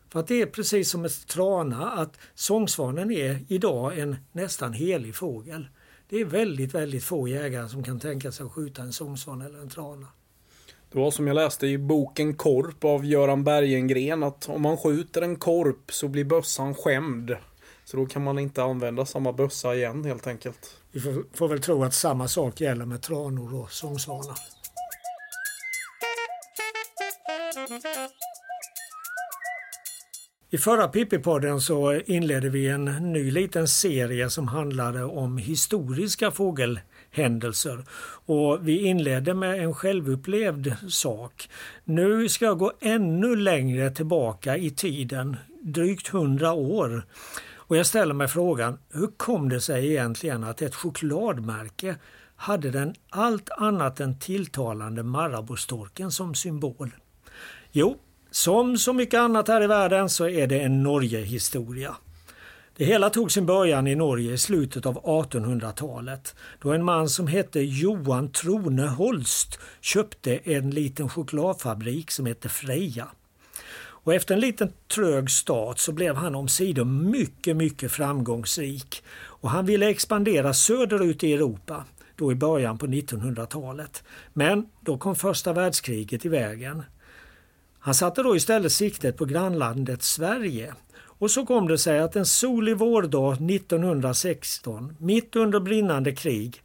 För 0.08 0.20
att 0.20 0.26
det 0.26 0.42
är 0.42 0.46
precis 0.46 0.90
som 0.90 1.04
ett 1.04 1.26
trana 1.26 1.90
att 1.90 2.18
sångsvanen 2.34 3.10
är 3.10 3.44
idag 3.48 3.98
en 3.98 4.16
nästan 4.32 4.72
helig 4.72 5.14
fågel. 5.14 5.68
Det 6.08 6.20
är 6.20 6.24
väldigt, 6.24 6.74
väldigt 6.74 7.04
få 7.04 7.28
jägare 7.28 7.68
som 7.68 7.84
kan 7.84 8.00
tänka 8.00 8.32
sig 8.32 8.46
att 8.46 8.52
skjuta 8.52 8.82
en 8.82 8.92
sångsvan 8.92 9.40
eller 9.40 9.58
en 9.58 9.68
trana. 9.68 10.06
Det 10.94 11.00
var 11.00 11.11
som 11.11 11.26
jag 11.26 11.35
läste 11.35 11.66
i 11.66 11.78
boken 11.78 12.35
Korp 12.35 12.85
av 12.85 13.04
Göran 13.04 13.44
Bergengren 13.44 14.22
att 14.22 14.48
om 14.48 14.62
man 14.62 14.76
skjuter 14.76 15.22
en 15.22 15.37
korp 15.37 15.92
så 15.92 16.09
blir 16.09 16.24
bössan 16.24 16.74
skämd. 16.74 17.37
Så 17.85 17.96
då 17.96 18.07
kan 18.07 18.24
man 18.24 18.38
inte 18.38 18.62
använda 18.62 19.07
samma 19.07 19.33
bössa 19.33 19.74
igen 19.74 20.04
helt 20.04 20.26
enkelt. 20.26 20.76
Vi 20.92 21.00
får, 21.00 21.24
får 21.35 21.48
väl 21.48 21.61
tro 21.61 21.85
att 21.85 21.94
samma 21.94 22.28
sak 22.28 22.61
gäller 22.61 22.85
med 22.85 23.02
tranor 23.02 23.54
och 23.54 23.70
sångsvanar. 23.70 24.37
I 30.50 30.59
förra 30.59 30.88
Pippi-podden 30.88 31.61
så 31.61 32.00
inledde 32.07 32.48
vi 32.48 32.68
en 32.68 32.85
ny 32.85 33.30
liten 33.30 33.68
serie 33.68 34.30
som 34.30 34.48
handlade 34.48 35.04
om 35.04 35.38
historiska 35.38 36.30
fågel 36.30 36.80
händelser. 37.14 37.85
Och 38.27 38.68
vi 38.68 38.85
inledde 38.85 39.35
med 39.35 39.64
en 39.64 39.74
självupplevd 39.74 40.72
sak. 40.88 41.48
Nu 41.85 42.29
ska 42.29 42.44
jag 42.44 42.59
gå 42.59 42.72
ännu 42.81 43.37
längre 43.37 43.90
tillbaka 43.90 44.57
i 44.57 44.70
tiden, 44.70 45.37
drygt 45.62 46.09
hundra 46.09 46.53
år. 46.53 47.07
Och 47.66 47.77
jag 47.77 47.87
ställer 47.87 48.14
mig 48.14 48.29
frågan, 48.29 48.79
hur 48.92 49.07
kom 49.16 49.48
det 49.48 49.61
sig 49.61 49.90
egentligen 49.90 50.44
att 50.44 50.62
ett 50.62 50.74
chokladmärke 50.74 51.96
hade 52.37 52.70
den 52.70 52.94
allt 53.11 53.50
annat 53.50 54.00
än 54.00 54.18
tilltalande 54.18 55.03
Marabostorken 55.03 56.11
som 56.11 56.35
symbol? 56.35 56.90
Jo, 57.72 57.96
som 58.31 58.79
så 58.79 58.92
mycket 58.92 59.20
annat 59.20 59.48
här 59.48 59.62
i 59.62 59.66
världen 59.66 60.11
så 60.11 60.29
är 60.29 60.46
det 60.46 60.61
en 60.61 60.83
Norgehistoria. 60.83 61.96
Det 62.76 62.84
hela 62.84 63.10
tog 63.10 63.32
sin 63.32 63.46
början 63.46 63.87
i 63.87 63.94
Norge 63.94 64.32
i 64.32 64.38
slutet 64.38 64.87
av 64.87 65.02
1800-talet 65.02 66.34
då 66.58 66.72
en 66.72 66.84
man 66.84 67.08
som 67.08 67.26
hette 67.26 67.60
Johan 67.60 68.28
Trone 68.28 68.87
Holst 68.87 69.58
köpte 69.80 70.37
en 70.37 70.70
liten 70.70 71.08
chokladfabrik 71.08 72.10
som 72.10 72.26
hette 72.26 72.48
Freja. 72.48 73.08
Och 73.76 74.14
efter 74.14 74.34
en 74.34 74.40
liten 74.40 74.72
trög 74.94 75.30
start 75.30 75.78
så 75.78 75.92
blev 75.92 76.14
han 76.14 76.34
omsider 76.34 76.84
mycket, 76.84 77.56
mycket 77.56 77.92
framgångsrik. 77.92 79.02
Och 79.16 79.50
han 79.50 79.66
ville 79.66 79.90
expandera 79.90 80.54
söderut 80.54 81.24
i 81.24 81.32
Europa, 81.32 81.84
då 82.16 82.32
i 82.32 82.34
början 82.34 82.78
på 82.78 82.87
1900-talet. 82.87 84.02
Men 84.32 84.66
då 84.80 84.98
kom 84.98 85.16
första 85.16 85.52
världskriget 85.52 86.24
i 86.24 86.28
vägen. 86.28 86.82
Han 87.78 87.94
satte 87.94 88.22
då 88.22 88.37
istället 88.37 88.72
siktet 88.72 89.16
på 89.16 89.24
grannlandet 89.24 90.02
Sverige. 90.02 90.74
Och 91.18 91.31
så 91.31 91.46
kom 91.46 91.68
det 91.68 91.79
sig 91.79 91.98
att 91.98 92.16
en 92.16 92.27
solig 92.27 92.77
vårdag 92.77 93.33
1916, 93.33 94.96
mitt 94.98 95.37
under 95.37 95.61
brinnande 95.61 96.12
krig, 96.12 96.62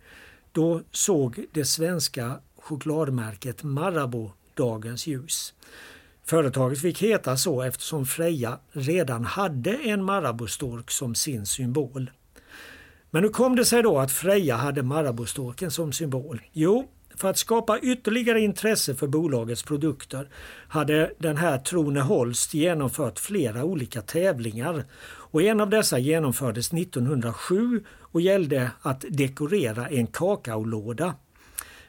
då 0.51 0.81
såg 0.91 1.45
det 1.51 1.65
svenska 1.65 2.39
chokladmärket 2.57 3.63
Marabou 3.63 4.31
dagens 4.53 5.07
ljus. 5.07 5.53
Företaget 6.25 6.81
fick 6.81 7.01
heta 7.01 7.37
så 7.37 7.61
eftersom 7.61 8.05
Freja 8.05 8.59
redan 8.71 9.25
hade 9.25 9.71
en 9.71 10.03
Marabou-stork 10.03 10.91
som 10.91 11.15
sin 11.15 11.45
symbol. 11.45 12.11
Men 13.09 13.23
hur 13.23 13.29
kom 13.29 13.55
det 13.55 13.65
sig 13.65 13.83
då 13.83 13.97
att 13.99 14.11
Freja 14.11 14.55
hade 14.55 14.83
Marabou-storken 14.83 15.71
som 15.71 15.91
symbol? 15.91 16.41
Jo, 16.51 16.87
för 17.19 17.29
att 17.29 17.37
skapa 17.37 17.79
ytterligare 17.79 18.41
intresse 18.41 18.95
för 18.95 19.07
bolagets 19.07 19.63
produkter 19.63 20.29
hade 20.67 21.13
den 21.17 21.37
här 21.37 21.57
Trone 21.57 22.01
Holst 22.01 22.53
genomfört 22.53 23.19
flera 23.19 23.63
olika 23.63 24.01
tävlingar. 24.01 24.85
Och 25.31 25.41
en 25.41 25.61
av 25.61 25.69
dessa 25.69 25.99
genomfördes 25.99 26.73
1907 26.73 27.83
och 28.01 28.21
gällde 28.21 28.71
att 28.81 29.05
dekorera 29.09 29.87
en 29.87 30.07
kakaolåda. 30.07 31.15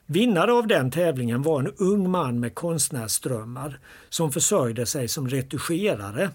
Vinnare 0.06 0.52
av 0.52 0.66
den 0.66 0.90
tävlingen 0.90 1.42
var 1.42 1.60
en 1.60 1.72
ung 1.76 2.10
man 2.10 2.40
med 2.40 2.54
konstnärsdrömmar 2.54 3.78
som 4.08 4.32
försörjde 4.32 4.86
sig 4.86 5.08
som 5.08 5.28
retuscherare. 5.28 6.30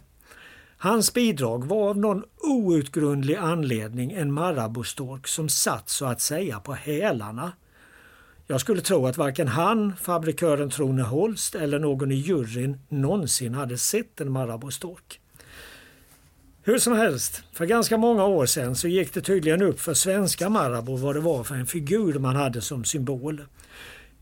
Hans 0.77 1.13
bidrag 1.13 1.65
var 1.65 1.89
av 1.89 1.97
någon 1.97 2.23
outgrundlig 2.41 3.35
anledning 3.35 4.11
en 4.11 4.31
marabostork 4.31 5.27
som 5.27 5.49
satt 5.49 5.89
så 5.89 6.05
att 6.05 6.21
säga 6.21 6.59
på 6.59 6.73
hälarna. 6.73 7.51
Jag 8.47 8.61
skulle 8.61 8.81
tro 8.81 9.07
att 9.07 9.17
varken 9.17 9.47
han, 9.47 9.95
fabrikören 10.01 10.69
Trone 10.69 11.03
Holst 11.03 11.55
eller 11.55 11.79
någon 11.79 12.11
i 12.11 12.15
juryn 12.15 12.79
någonsin 12.89 13.53
hade 13.53 13.77
sett 13.77 14.21
en 14.21 14.31
Maraboustork. 14.31 15.19
Hur 16.63 16.79
som 16.79 16.93
helst, 16.93 17.43
för 17.53 17.65
ganska 17.65 17.97
många 17.97 18.25
år 18.25 18.45
sedan 18.45 18.75
så 18.75 18.87
gick 18.87 19.13
det 19.13 19.21
tydligen 19.21 19.61
upp 19.61 19.79
för 19.79 19.93
svenska 19.93 20.49
Marabou 20.49 20.97
vad 20.97 21.15
det 21.15 21.19
var 21.19 21.43
för 21.43 21.55
en 21.55 21.67
figur 21.67 22.19
man 22.19 22.35
hade 22.35 22.61
som 22.61 22.83
symbol. 22.83 23.41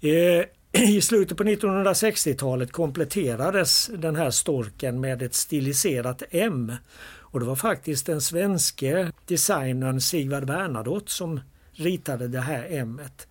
Eh, 0.02 0.46
I 0.90 1.02
slutet 1.02 1.38
på 1.38 1.44
1960-talet 1.44 2.72
kompletterades 2.72 3.88
den 3.98 4.16
här 4.16 4.32
storken 4.32 5.02
med 5.02 5.22
ett 5.22 5.34
stiliserat 5.34 6.24
M. 6.32 6.72
Och 7.06 7.40
det 7.40 7.46
var 7.46 7.56
faktiskt 7.56 8.06
den 8.06 8.22
svenske 8.22 9.12
designern 9.26 10.02
Sigvard 10.02 10.46
Bernadotte 10.46 11.12
som 11.12 11.40
ritade 11.74 12.28
det 12.28 12.42
här 12.42 12.68
M-et. 12.70 13.28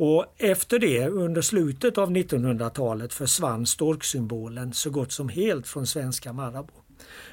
Och 0.00 0.26
efter 0.36 0.78
det, 0.78 1.08
under 1.08 1.42
slutet 1.42 1.98
av 1.98 2.10
1900-talet, 2.10 3.12
försvann 3.12 3.66
storksymbolen 3.66 4.72
så 4.72 4.90
gott 4.90 5.12
som 5.12 5.28
helt 5.28 5.66
från 5.66 5.86
svenska 5.86 6.32
Marabou. 6.32 6.74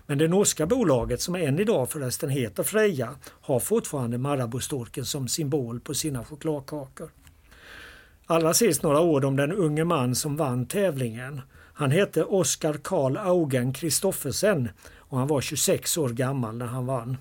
Men 0.06 0.18
det 0.18 0.28
norska 0.28 0.66
bolaget, 0.66 1.22
som 1.22 1.36
än 1.36 1.60
idag 1.60 1.90
förresten 1.90 2.30
heter 2.30 2.64
Freja, 2.64 3.16
har 3.42 3.60
fortfarande 3.60 4.18
Marabou-storken 4.18 5.06
som 5.06 5.28
symbol 5.28 5.80
på 5.80 5.94
sina 5.94 6.26
chokladkakor. 6.26 7.10
Allra 8.26 8.54
sist 8.54 8.84
några 8.84 9.02
ord 9.02 9.26
om 9.26 9.36
den 9.36 9.52
unge 9.52 9.84
man 9.84 10.16
som 10.16 10.38
vann 10.38 10.66
tävlingen. 10.66 11.42
Han 11.74 11.92
hette 11.92 12.24
Oskar 12.24 12.74
Karl 12.74 13.18
Augen 13.18 13.74
Kristoffersen 13.74 14.70
och 14.98 15.18
han 15.18 15.28
var 15.28 15.42
26 15.42 15.98
år 15.98 16.10
gammal 16.10 16.58
när 16.58 16.66
han 16.66 16.86
vann. 16.86 17.18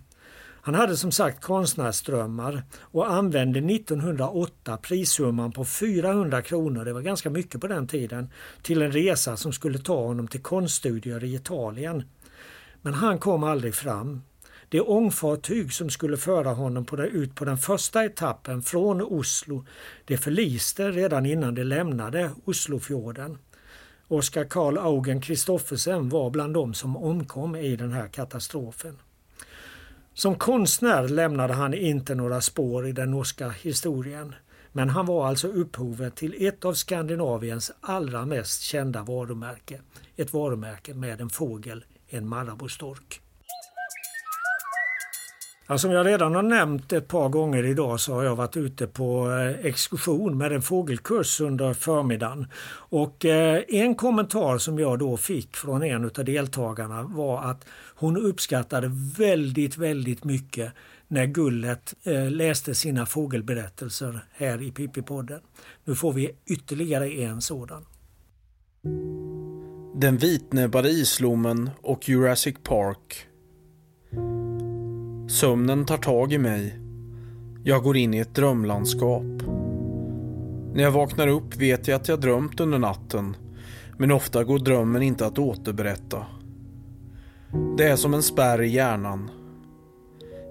Han 0.66 0.74
hade 0.74 0.96
som 0.96 1.12
sagt 1.12 1.44
konstnärsdrömmar 1.44 2.62
och 2.80 3.12
använde 3.12 3.58
1908 3.58 4.76
prissumman 4.76 5.52
på 5.52 5.64
400 5.64 6.42
kronor, 6.42 6.84
det 6.84 6.92
var 6.92 7.00
ganska 7.00 7.30
mycket 7.30 7.60
på 7.60 7.66
den 7.66 7.86
tiden, 7.86 8.30
till 8.62 8.82
en 8.82 8.92
resa 8.92 9.36
som 9.36 9.52
skulle 9.52 9.78
ta 9.78 10.06
honom 10.06 10.28
till 10.28 10.42
konststudier 10.42 11.24
i 11.24 11.34
Italien. 11.34 12.04
Men 12.82 12.94
han 12.94 13.18
kom 13.18 13.44
aldrig 13.44 13.74
fram. 13.74 14.22
Det 14.68 14.80
ångfartyg 14.80 15.72
som 15.72 15.90
skulle 15.90 16.16
föra 16.16 16.52
honom 16.52 16.84
på 16.84 16.96
det, 16.96 17.06
ut 17.06 17.34
på 17.34 17.44
den 17.44 17.58
första 17.58 18.04
etappen 18.04 18.62
från 18.62 19.02
Oslo, 19.02 19.66
det 20.04 20.16
förliste 20.16 20.90
redan 20.90 21.26
innan 21.26 21.54
det 21.54 21.64
lämnade 21.64 22.30
Oslofjorden. 22.44 23.38
Oskar 24.08 24.44
Karl 24.44 24.78
Augen 24.78 25.20
Kristoffersen 25.20 26.08
var 26.08 26.30
bland 26.30 26.54
de 26.54 26.74
som 26.74 26.96
omkom 26.96 27.56
i 27.56 27.76
den 27.76 27.92
här 27.92 28.08
katastrofen. 28.08 28.98
Som 30.14 30.34
konstnär 30.34 31.08
lämnade 31.08 31.54
han 31.54 31.74
inte 31.74 32.14
några 32.14 32.40
spår 32.40 32.88
i 32.88 32.92
den 32.92 33.10
norska 33.10 33.48
historien. 33.48 34.34
Men 34.72 34.90
han 34.90 35.06
var 35.06 35.28
alltså 35.28 35.48
upphovet 35.48 36.16
till 36.16 36.46
ett 36.46 36.64
av 36.64 36.74
Skandinaviens 36.74 37.72
allra 37.80 38.26
mest 38.26 38.62
kända 38.62 39.02
varumärke. 39.02 39.80
Ett 40.16 40.32
varumärke 40.32 40.94
med 40.94 41.20
en 41.20 41.30
fågel, 41.30 41.84
en 42.08 42.28
marabostork. 42.28 43.20
Ja, 45.66 45.78
som 45.78 45.90
jag 45.90 46.06
redan 46.06 46.34
har 46.34 46.42
nämnt 46.42 46.92
ett 46.92 47.08
par 47.08 47.28
gånger 47.28 47.64
idag 47.64 48.00
så 48.00 48.14
har 48.14 48.24
jag 48.24 48.36
varit 48.36 48.56
ute 48.56 48.86
på 48.86 49.30
eh, 49.30 49.66
exkursion 49.66 50.38
med 50.38 50.52
en 50.52 50.62
fågelkurs 50.62 51.40
under 51.40 51.74
förmiddagen. 51.74 52.46
Och 52.74 53.24
eh, 53.24 53.62
en 53.68 53.94
kommentar 53.94 54.58
som 54.58 54.78
jag 54.78 54.98
då 54.98 55.16
fick 55.16 55.56
från 55.56 55.82
en 55.82 56.04
av 56.04 56.24
deltagarna 56.24 57.02
var 57.02 57.50
att 57.50 57.64
hon 57.94 58.16
uppskattade 58.16 58.90
väldigt, 59.18 59.76
väldigt 59.76 60.24
mycket 60.24 60.72
när 61.08 61.26
Gullet 61.26 61.94
eh, 62.02 62.30
läste 62.30 62.74
sina 62.74 63.06
fågelberättelser 63.06 64.24
här 64.32 64.62
i 64.62 64.70
Pippipodden. 64.70 65.40
Nu 65.84 65.94
får 65.94 66.12
vi 66.12 66.30
ytterligare 66.46 67.08
en 67.08 67.40
sådan. 67.40 67.86
Den 69.96 70.16
vitnäbbade 70.16 70.88
islommen 70.88 71.70
och 71.82 72.08
Jurassic 72.08 72.56
Park 72.62 73.26
Sömnen 75.34 75.84
tar 75.84 75.96
tag 75.96 76.32
i 76.32 76.38
mig. 76.38 76.78
Jag 77.64 77.82
går 77.82 77.96
in 77.96 78.14
i 78.14 78.18
ett 78.18 78.34
drömlandskap. 78.34 79.42
När 80.74 80.82
jag 80.82 80.90
vaknar 80.90 81.28
upp 81.28 81.56
vet 81.56 81.88
jag 81.88 81.96
att 81.96 82.08
jag 82.08 82.20
drömt 82.20 82.60
under 82.60 82.78
natten. 82.78 83.36
Men 83.98 84.10
ofta 84.10 84.44
går 84.44 84.58
drömmen 84.58 85.02
inte 85.02 85.26
att 85.26 85.38
återberätta. 85.38 86.26
Det 87.78 87.84
är 87.84 87.96
som 87.96 88.14
en 88.14 88.22
spärr 88.22 88.62
i 88.62 88.68
hjärnan. 88.68 89.30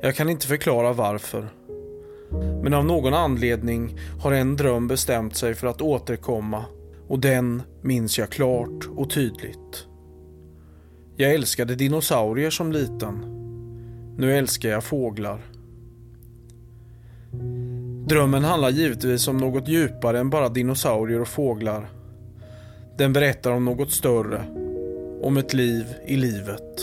Jag 0.02 0.16
kan 0.16 0.30
inte 0.30 0.48
förklara 0.48 0.94
varför. 0.94 1.50
Men 2.64 2.74
av 2.74 2.86
någon 2.86 3.14
anledning 3.14 3.98
har 4.22 4.32
en 4.32 4.56
dröm 4.56 4.88
bestämt 4.88 5.36
sig 5.36 5.56
för 5.56 5.68
att 5.68 5.82
återkomma 5.82 6.66
och 7.08 7.20
den 7.20 7.62
minns 7.82 8.18
jag 8.18 8.30
klart 8.30 8.90
och 8.96 9.10
tydligt. 9.10 9.88
Jag 11.16 11.34
älskade 11.34 11.76
dinosaurier 11.76 12.50
som 12.50 12.72
liten. 12.72 13.43
Nu 14.18 14.38
älskar 14.38 14.70
jag 14.70 14.84
fåglar. 14.84 15.42
Drömmen 18.08 18.44
handlar 18.44 18.70
givetvis 18.70 19.28
om 19.28 19.38
något 19.38 19.68
djupare 19.68 20.20
än 20.20 20.30
bara 20.30 20.50
dinosaurier 20.50 21.22
och 21.22 21.28
fåglar. 21.28 21.90
Den 22.98 23.14
berättar 23.14 23.52
om 23.52 23.66
något 23.66 23.92
större. 23.92 24.46
Om 25.22 25.38
ett 25.38 25.54
liv 25.54 25.86
i 26.08 26.16
livet. 26.16 26.80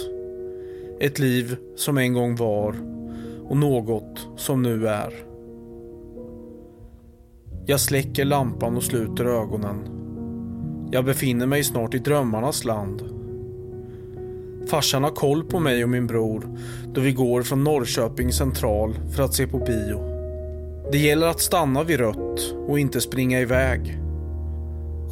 Ett 1.00 1.18
liv 1.18 1.56
som 1.76 1.98
en 1.98 2.12
gång 2.12 2.36
var 2.36 2.74
och 3.48 3.56
något 3.56 4.28
som 4.36 4.62
nu 4.62 4.88
är. 4.88 5.14
Jag 7.66 7.80
släcker 7.80 8.24
lampan 8.24 8.76
och 8.76 8.82
sluter 8.82 9.24
ögonen. 9.24 9.76
Jag 10.92 11.04
befinner 11.04 11.46
mig 11.46 11.64
snart 11.64 11.94
i 11.94 11.98
drömmarnas 11.98 12.64
land. 12.64 13.19
Farsan 14.68 15.04
har 15.04 15.10
koll 15.10 15.44
på 15.44 15.60
mig 15.60 15.84
och 15.84 15.90
min 15.90 16.06
bror 16.06 16.58
då 16.94 17.00
vi 17.00 17.12
går 17.12 17.42
från 17.42 17.64
Norrköping 17.64 18.32
central 18.32 18.94
för 19.16 19.22
att 19.22 19.34
se 19.34 19.46
på 19.46 19.58
bio. 19.58 20.10
Det 20.92 20.98
gäller 20.98 21.26
att 21.26 21.40
stanna 21.40 21.82
vid 21.82 21.98
rött 21.98 22.54
och 22.68 22.78
inte 22.78 23.00
springa 23.00 23.40
iväg. 23.40 23.98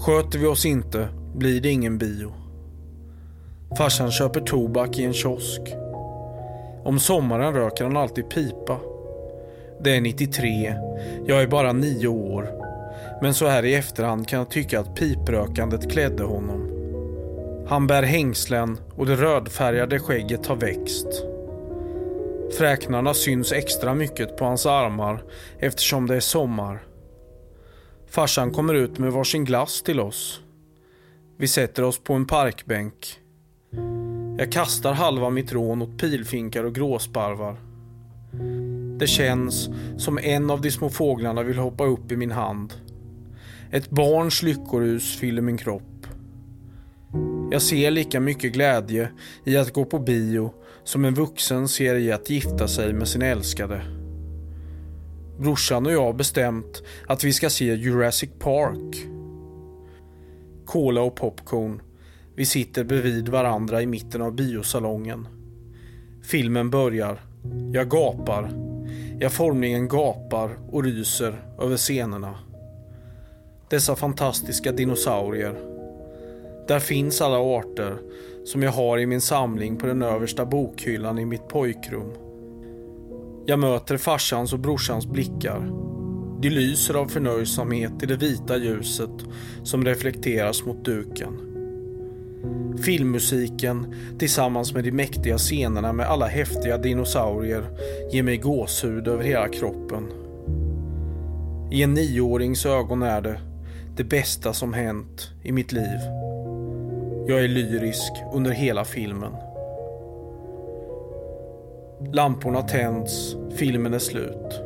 Sköter 0.07 0.39
vi 0.39 0.47
oss 0.47 0.67
inte 0.67 1.09
blir 1.37 1.61
det 1.61 1.69
ingen 1.69 1.99
bio. 1.99 2.33
Farsan 3.79 4.11
köper 4.11 4.41
tobak 4.41 4.99
i 4.99 5.05
en 5.05 5.13
kiosk. 5.13 5.61
Om 6.85 6.99
sommaren 6.99 7.55
röker 7.55 7.85
han 7.85 7.97
alltid 7.97 8.29
pipa. 8.29 8.79
Det 9.81 9.97
är 9.97 10.01
93. 10.01 10.75
Jag 11.27 11.43
är 11.43 11.47
bara 11.47 11.73
nio 11.73 12.09
år. 12.09 12.49
Men 13.23 13.35
så 13.35 13.47
här 13.47 13.65
i 13.65 13.75
efterhand 13.75 14.29
kan 14.29 14.39
jag 14.39 14.51
tycka 14.51 14.81
att 14.81 14.95
piprökandet 14.95 15.91
klädde 15.91 16.23
honom. 16.23 16.78
Han 17.69 17.87
bär 17.87 18.03
hängslen 18.03 18.79
och 18.97 19.07
det 19.07 19.17
rödfärgade 19.17 19.99
skägget 19.99 20.47
har 20.47 20.57
växt. 20.57 21.07
Fräknarna 22.59 23.15
syns 23.15 23.53
extra 23.53 23.95
mycket 23.95 24.37
på 24.37 24.45
hans 24.45 24.67
armar 24.67 25.23
eftersom 25.59 26.07
det 26.07 26.17
är 26.17 26.21
sommar. 26.21 26.83
Farsan 28.11 28.51
kommer 28.51 28.75
ut 28.75 28.99
med 28.99 29.13
varsin 29.13 29.45
glass 29.45 29.83
till 29.83 30.01
oss. 30.01 30.41
Vi 31.39 31.49
sätter 31.49 31.83
oss 31.83 31.99
på 31.99 32.15
en 32.15 32.27
parkbänk. 32.27 33.21
Jag 34.39 34.53
kastar 34.53 34.93
halva 34.93 35.31
mitt 35.31 35.53
rån 35.53 35.83
åt 35.83 35.99
pilfinkar 35.99 36.65
och 36.65 36.75
gråsparvar. 36.75 37.57
Det 38.99 39.07
känns 39.07 39.69
som 39.97 40.19
en 40.19 40.51
av 40.51 40.61
de 40.61 40.71
små 40.71 40.91
fåglarna 40.91 41.43
vill 41.43 41.59
hoppa 41.59 41.85
upp 41.85 42.13
i 42.13 42.17
min 42.17 42.31
hand. 42.31 42.75
Ett 43.71 43.91
barns 43.91 44.43
lyckorus 44.43 45.17
fyller 45.17 45.43
min 45.43 45.59
kropp. 45.59 45.98
Jag 47.51 47.63
ser 47.63 47.91
lika 47.91 48.21
mycket 48.21 48.53
glädje 48.53 49.11
i 49.45 49.57
att 49.57 49.73
gå 49.73 49.85
på 49.85 49.99
bio 49.99 50.53
som 50.85 51.05
en 51.05 51.15
vuxen 51.15 51.69
ser 51.69 51.95
i 51.95 52.13
att 52.13 52.31
gifta 52.31 52.69
sig 52.69 52.93
med 52.93 53.09
sin 53.09 53.23
älskade. 53.23 53.83
Brorsan 55.39 55.87
och 55.87 55.93
jag 55.93 56.05
har 56.05 56.13
bestämt 56.13 56.83
att 57.07 57.25
vi 57.25 57.33
ska 57.33 57.51
se 57.51 57.75
Jurassic 57.75 58.31
Park. 58.39 58.97
Cola 60.67 61.01
och 61.03 61.17
popcorn. 61.17 61.83
Vi 62.37 62.47
sitter 62.47 62.85
bredvid 62.85 63.29
varandra 63.29 63.83
i 63.83 63.87
mitten 63.87 64.23
av 64.23 64.35
biosalongen. 64.35 65.29
Filmen 66.23 66.71
börjar. 66.71 67.21
Jag 67.73 67.91
gapar. 67.91 68.51
Jag 69.21 69.33
formligen 69.33 69.89
gapar 69.89 70.59
och 70.71 70.85
ryser 70.85 71.43
över 71.59 71.77
scenerna. 71.77 72.35
Dessa 73.71 73.97
fantastiska 73.97 74.73
dinosaurier 74.73 75.78
där 76.69 76.81
finns 76.81 77.21
alla 77.21 77.39
arter 77.39 77.99
som 78.45 78.63
jag 78.63 78.73
har 78.73 78.99
i 78.99 79.07
min 79.07 79.21
samling 79.21 79.77
på 79.77 79.87
den 79.87 80.03
översta 80.03 80.47
bokhyllan 80.47 81.19
i 81.19 81.25
mitt 81.25 81.49
pojkrum. 81.49 82.13
Jag 83.47 83.59
möter 83.59 83.97
farsans 83.97 84.53
och 84.53 84.59
brorsans 84.59 85.07
blickar. 85.07 85.73
De 86.41 86.51
lyser 86.51 86.95
av 86.95 87.07
förnöjsamhet 87.07 88.03
i 88.03 88.07
det 88.07 88.17
vita 88.17 88.57
ljuset 88.57 89.11
som 89.63 89.85
reflekteras 89.85 90.65
mot 90.65 90.85
duken. 90.85 91.39
Filmmusiken 92.85 93.95
tillsammans 94.19 94.75
med 94.75 94.85
de 94.85 94.93
mäktiga 94.93 95.39
scenerna 95.39 95.93
med 95.93 96.07
alla 96.07 96.27
häftiga 96.27 96.79
dinosaurier 96.79 97.65
ger 98.13 98.23
mig 98.23 98.37
gåshud 98.37 99.09
över 99.09 99.25
hela 99.25 99.49
kroppen. 99.49 100.05
I 101.71 101.83
en 101.83 101.95
nioårings 101.95 102.67
ögon 102.67 103.03
är 103.03 103.21
det 103.21 103.41
det 103.97 104.05
bästa 104.05 104.53
som 104.53 104.73
hänt 104.73 105.31
i 105.43 105.53
mitt 105.53 105.73
liv. 105.73 106.28
Jag 107.31 107.45
är 107.45 107.49
lyrisk 107.49 108.13
under 108.33 108.51
hela 108.51 108.85
filmen. 108.85 109.33
Lamporna 112.13 112.63
tänds, 112.63 113.37
filmen 113.57 113.95
är 113.95 113.99
slut. 113.99 114.61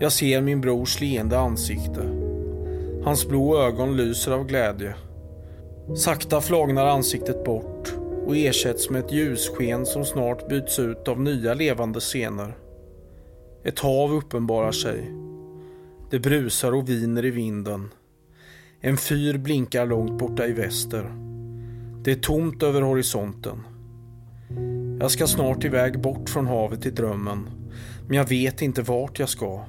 Jag 0.00 0.12
ser 0.12 0.40
min 0.40 0.60
brors 0.60 1.00
leende 1.00 1.38
ansikte. 1.38 2.02
Hans 3.04 3.28
blå 3.28 3.58
ögon 3.58 3.96
lyser 3.96 4.32
av 4.32 4.46
glädje. 4.46 4.94
Sakta 5.96 6.40
flagnar 6.40 6.86
ansiktet 6.86 7.44
bort 7.44 7.94
och 8.26 8.36
ersätts 8.36 8.90
med 8.90 9.04
ett 9.04 9.12
ljussken 9.12 9.86
som 9.86 10.04
snart 10.04 10.48
byts 10.48 10.78
ut 10.78 11.08
av 11.08 11.20
nya 11.20 11.54
levande 11.54 12.00
scener. 12.00 12.56
Ett 13.64 13.78
hav 13.78 14.12
uppenbarar 14.12 14.72
sig. 14.72 15.12
Det 16.10 16.18
brusar 16.18 16.72
och 16.72 16.88
viner 16.88 17.24
i 17.24 17.30
vinden. 17.30 17.90
En 18.80 18.96
fyr 18.96 19.38
blinkar 19.38 19.86
långt 19.86 20.18
borta 20.18 20.46
i 20.46 20.52
väster. 20.52 21.12
Det 22.02 22.10
är 22.10 22.14
tomt 22.14 22.62
över 22.62 22.82
horisonten. 22.82 23.62
Jag 25.00 25.10
ska 25.10 25.26
snart 25.26 25.64
iväg 25.64 26.00
bort 26.00 26.28
från 26.28 26.46
havet 26.46 26.86
i 26.86 26.90
drömmen, 26.90 27.50
men 28.06 28.16
jag 28.16 28.28
vet 28.28 28.62
inte 28.62 28.82
vart 28.82 29.18
jag 29.18 29.28
ska. 29.28 29.64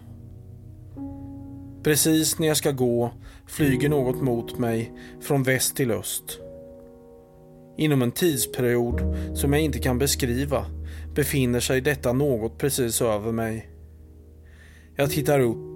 Precis 1.84 2.40
när 2.40 2.48
jag 2.48 2.58
ska 2.58 2.72
gå 2.72 3.12
flyger 3.48 3.90
något 3.90 4.22
mot 4.22 4.60
mig 4.60 4.94
från 5.22 5.44
väst 5.44 5.76
till 5.76 5.92
öst. 5.92 6.40
Inom 7.78 8.02
en 8.02 8.12
tidsperiod 8.12 9.18
som 9.34 9.54
jag 9.54 9.62
inte 9.62 9.80
kan 9.80 9.98
beskriva 9.98 10.66
befinner 11.16 11.60
sig 11.60 11.82
detta 11.82 12.14
något 12.14 12.58
precis 12.58 13.02
över 13.02 13.32
mig. 13.32 13.70
Jag 14.96 15.12
tittar 15.12 15.40
upp 15.40 15.69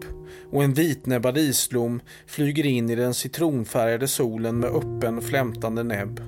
och 0.53 0.63
en 0.63 0.73
vitnäbbad 0.73 1.37
islom 1.37 2.01
flyger 2.25 2.65
in 2.65 2.89
i 2.89 2.95
den 2.95 3.13
citronfärgade 3.13 4.07
solen 4.07 4.59
med 4.59 4.69
öppen 4.69 5.21
flämtande 5.21 5.83
näbb. 5.83 6.19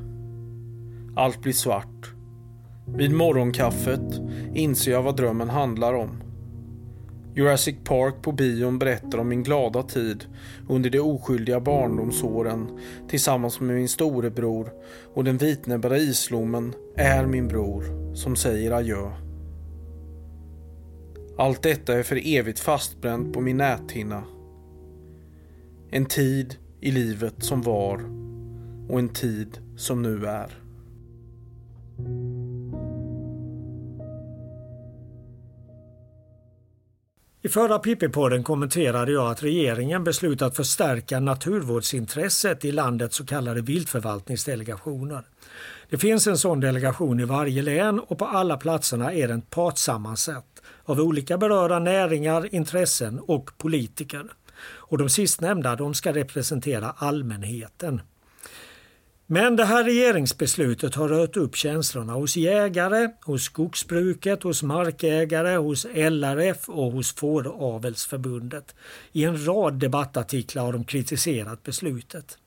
Allt 1.15 1.41
blir 1.41 1.53
svart. 1.53 2.13
Vid 2.97 3.11
morgonkaffet 3.11 4.21
inser 4.53 4.91
jag 4.91 5.03
vad 5.03 5.17
drömmen 5.17 5.49
handlar 5.49 5.93
om. 5.93 6.23
Jurassic 7.35 7.75
Park 7.83 8.15
på 8.21 8.31
bion 8.31 8.79
berättar 8.79 9.17
om 9.17 9.27
min 9.27 9.43
glada 9.43 9.83
tid 9.83 10.25
under 10.69 10.89
de 10.89 10.99
oskyldiga 10.99 11.59
barndomsåren 11.59 12.79
tillsammans 13.09 13.59
med 13.59 13.75
min 13.75 13.89
storebror 13.89 14.69
och 15.13 15.23
den 15.23 15.38
vitnäbbade 15.38 15.97
islommen 15.97 16.73
är 16.95 17.25
min 17.25 17.47
bror 17.47 18.15
som 18.15 18.35
säger 18.35 18.71
adjö. 18.71 19.24
Allt 21.38 21.63
detta 21.63 21.93
är 21.93 22.04
för 22.04 22.21
evigt 22.26 22.60
fastbränt 22.60 23.34
på 23.34 23.41
min 23.41 23.58
näthinna. 23.58 24.24
En 25.89 26.06
tid 26.06 26.58
i 26.82 26.91
livet 26.91 27.43
som 27.43 27.62
var 27.62 28.02
och 28.89 29.00
en 29.00 29.10
tid 29.10 29.58
som 29.78 30.02
nu 30.02 30.26
är. 30.26 30.50
I 37.41 37.50
förra 37.50 37.80
Pippi-podden 37.80 38.43
kommenterade 38.43 39.12
jag 39.12 39.32
att 39.32 39.43
regeringen 39.43 40.04
beslutat 40.04 40.56
förstärka 40.56 41.19
naturvårdsintresset 41.19 42.65
i 42.65 42.71
landets 42.71 43.15
så 43.15 43.26
kallade 43.26 43.62
viltförvaltningsdelegationer. 43.62 45.24
Det 45.89 45.98
finns 45.98 46.28
en 46.28 46.38
sån 46.38 46.60
delegation 46.60 47.19
i 47.19 47.24
varje 47.24 47.62
län 47.62 48.00
och 48.00 48.17
på 48.17 48.26
alla 48.26 48.58
platserna 48.58 49.13
är 49.13 49.28
den 49.28 49.41
partssammansatt 49.41 50.62
av 50.86 51.00
olika 51.00 51.38
berörda 51.38 51.80
näringar, 51.80 52.56
intressen 52.56 53.19
och 53.19 53.58
politiker. 53.58 54.26
Och 54.65 54.98
de 54.98 55.10
sistnämnda 55.10 55.76
de 55.76 55.93
ska 55.93 56.13
representera 56.13 56.91
allmänheten. 56.98 58.02
Men 59.28 59.56
det 59.56 59.65
här 59.65 59.84
regeringsbeslutet 59.84 60.95
har 60.95 61.08
rört 61.08 61.38
upp 61.38 61.56
känslorna 61.56 62.13
hos 62.13 62.38
jägare, 62.38 63.10
hos 63.21 63.43
skogsbruket, 63.43 64.43
hos 64.43 64.63
markägare, 64.63 65.56
hos 65.58 65.86
LRF 65.86 66.69
och 66.69 66.91
hos 66.91 67.15
Fåravelsförbundet. 67.15 68.76
I 69.12 69.24
en 69.24 69.45
rad 69.45 69.74
debattartiklar 69.74 70.63
har 70.65 70.74
de 70.74 70.84
kritiserat 70.84 71.63
beslutet. 71.63 72.38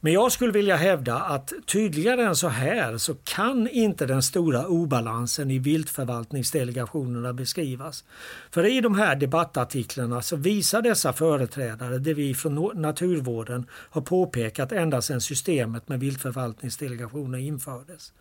Men 0.00 0.12
jag 0.12 0.32
skulle 0.32 0.52
vilja 0.52 0.76
hävda 0.76 1.16
att 1.16 1.52
tydligare 1.66 2.22
än 2.22 2.36
så 2.36 2.48
här 2.48 2.98
så 2.98 3.14
kan 3.14 3.68
inte 3.68 4.06
den 4.06 4.22
stora 4.22 4.66
obalansen 4.66 5.50
i 5.50 5.58
viltförvaltningsdelegationerna 5.58 7.32
beskrivas. 7.32 8.04
För 8.50 8.64
i 8.64 8.80
de 8.80 8.94
här 8.94 9.16
debattartiklarna 9.16 10.22
så 10.22 10.36
visar 10.36 10.82
dessa 10.82 11.12
företrädare 11.12 11.98
det 11.98 12.14
vi 12.14 12.34
från 12.34 12.70
naturvården 12.74 13.66
har 13.70 14.00
påpekat 14.00 14.72
ända 14.72 15.02
sedan 15.02 15.20
systemet 15.20 15.88
med 15.88 16.00
viltförvaltningsdelegationer 16.00 17.38
infördes. 17.38 18.12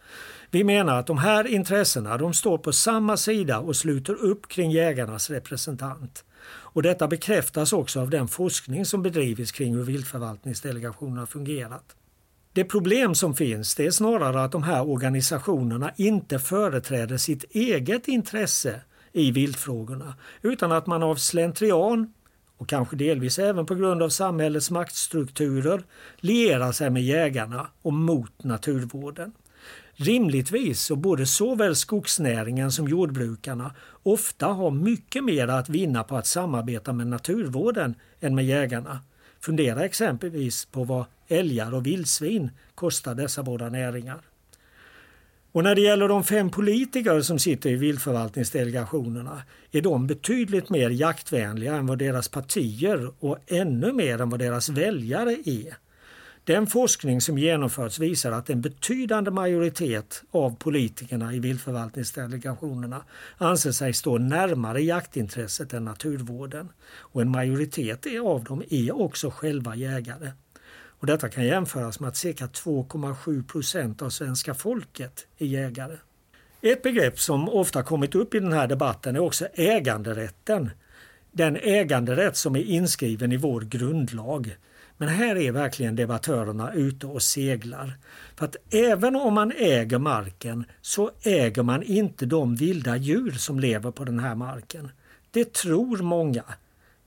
Vi 0.52 0.64
menar 0.64 1.00
att 1.00 1.08
de 1.08 1.18
här 1.18 1.48
intressena 1.48 2.18
de 2.18 2.34
står 2.34 2.58
på 2.58 2.72
samma 2.74 3.18
sida 3.18 3.60
och 3.60 3.76
sluter 3.76 4.14
upp 4.14 4.48
kring 4.48 4.72
jägarnas 4.72 5.30
representant. 5.30 6.24
Och 6.46 6.82
detta 6.82 7.08
bekräftas 7.08 7.74
också 7.74 8.02
av 8.02 8.10
den 8.10 8.28
forskning 8.28 8.86
som 8.86 9.04
bedrivits 9.04 9.52
kring 9.52 9.76
hur 9.76 9.84
viltförvaltningsdelegationerna 9.84 11.26
fungerat. 11.28 11.96
Det 12.54 12.66
problem 12.66 13.16
som 13.16 13.36
finns 13.36 13.76
det 13.76 13.86
är 13.86 13.92
snarare 13.92 14.44
att 14.44 14.52
de 14.52 14.64
här 14.64 14.90
organisationerna 14.90 15.92
inte 15.96 16.40
företräder 16.40 17.18
sitt 17.18 17.44
eget 17.44 18.08
intresse 18.08 18.82
i 19.14 19.32
viltfrågorna 19.32 20.16
utan 20.42 20.72
att 20.72 20.88
man 20.88 21.04
av 21.04 21.16
slentrian 21.16 22.14
och 22.58 22.70
kanske 22.70 22.96
delvis 22.96 23.40
även 23.40 23.66
på 23.66 23.76
grund 23.76 24.04
av 24.04 24.10
samhällets 24.10 24.72
maktstrukturer 24.72 25.84
lierar 26.18 26.72
sig 26.72 26.90
med 26.90 27.04
jägarna 27.04 27.68
och 27.82 27.94
mot 27.94 28.44
naturvården. 28.44 29.32
Rimligtvis 30.00 30.82
så 30.82 30.96
både 30.96 31.26
såväl 31.26 31.76
skogsnäringen 31.76 32.72
som 32.72 32.88
jordbrukarna 32.88 33.76
ofta 34.04 34.46
har 34.46 34.72
mycket 34.72 35.24
mer 35.24 35.48
att 35.48 35.70
vinna 35.70 36.04
på 36.04 36.18
att 36.18 36.28
samarbeta 36.28 36.94
med 36.94 37.08
naturvården 37.08 37.96
än 38.20 38.36
med 38.36 38.46
jägarna. 38.46 39.00
Fundera 39.40 39.86
exempelvis 39.86 40.66
på 40.66 40.84
vad 40.84 41.06
älgar 41.28 41.74
och 41.74 41.86
vildsvin 41.86 42.52
kostar 42.76 43.16
dessa 43.16 43.44
båda 43.44 43.70
näringar. 43.70 44.22
Och 45.52 45.64
när 45.64 45.76
det 45.76 45.82
gäller 45.82 46.08
de 46.08 46.24
fem 46.24 46.50
politiker 46.50 47.22
som 47.22 47.40
sitter 47.40 47.70
i 47.70 47.76
viltförvaltningsdelegationerna 47.76 49.42
är 49.72 49.82
de 49.82 50.08
betydligt 50.08 50.70
mer 50.70 50.90
jaktvänliga 50.90 51.76
än 51.76 51.88
vad 51.88 51.98
deras 51.98 52.30
partier 52.30 53.12
och 53.20 53.38
ännu 53.48 53.94
mer 53.94 54.22
än 54.22 54.30
vad 54.30 54.40
deras 54.40 54.70
väljare 54.70 55.32
är. 55.46 55.78
Den 56.48 56.68
forskning 56.68 57.22
som 57.22 57.38
genomförts 57.38 58.00
visar 58.00 58.32
att 58.32 58.50
en 58.50 58.62
betydande 58.62 59.32
majoritet 59.32 60.24
av 60.32 60.56
politikerna 60.56 61.34
i 61.34 61.40
viltförvaltningsdelegationerna 61.40 63.04
anser 63.38 63.72
sig 63.72 63.94
stå 63.94 64.18
närmare 64.18 64.82
jaktintresset 64.82 65.74
än 65.74 65.86
naturvården. 65.86 66.70
Och 66.86 67.22
en 67.22 67.30
majoritet 67.30 68.06
av 68.24 68.44
dem 68.44 68.64
är 68.70 69.02
också 69.02 69.30
själva 69.30 69.76
jägare. 69.76 70.32
Och 71.00 71.08
detta 71.08 71.30
kan 71.30 71.46
jämföras 71.46 72.00
med 72.00 72.08
att 72.08 72.18
cirka 72.18 72.46
2,7 72.46 73.48
procent 73.48 74.02
av 74.02 74.10
svenska 74.10 74.54
folket 74.54 75.28
är 75.38 75.46
jägare. 75.46 75.98
Ett 76.62 76.84
begrepp 76.84 77.20
som 77.20 77.50
ofta 77.50 77.84
kommit 77.84 78.16
upp 78.16 78.36
i 78.36 78.40
den 78.40 78.54
här 78.54 78.68
debatten 78.68 79.16
är 79.16 79.20
också 79.20 79.46
äganderätten. 79.54 80.70
Den 81.32 81.56
äganderätt 81.56 82.38
som 82.38 82.56
är 82.56 82.64
inskriven 82.64 83.32
i 83.32 83.38
vår 83.38 83.62
grundlag. 83.62 84.58
Men 84.98 85.10
här 85.10 85.36
är 85.36 85.52
verkligen 85.52 85.96
debattörerna 85.96 86.74
ute 86.74 87.08
och 87.08 87.22
seglar. 87.22 87.98
För 88.36 88.46
att 88.46 88.56
även 88.70 89.16
om 89.16 89.34
man 89.34 89.52
äger 89.52 89.98
marken 89.98 90.66
så 90.82 91.12
äger 91.22 91.64
man 91.64 91.84
inte 91.84 92.26
de 92.26 92.56
vilda 92.56 92.98
djur 92.98 93.32
som 93.32 93.60
lever 93.60 93.92
på 93.92 94.04
den 94.04 94.20
här 94.20 94.36
marken. 94.36 94.92
Det 95.32 95.54
tror 95.54 95.98
många. 95.98 96.44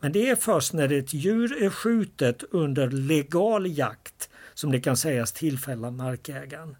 Men 0.00 0.12
det 0.12 0.28
är 0.30 0.36
först 0.36 0.72
när 0.72 0.92
ett 0.92 1.14
djur 1.14 1.62
är 1.62 1.70
skjutet 1.70 2.42
under 2.50 2.90
legal 2.90 3.78
jakt 3.78 4.28
som 4.54 4.72
det 4.72 4.80
kan 4.80 4.96
sägas 4.96 5.32
tillfälla 5.32 5.90
markägaren. 5.90 6.76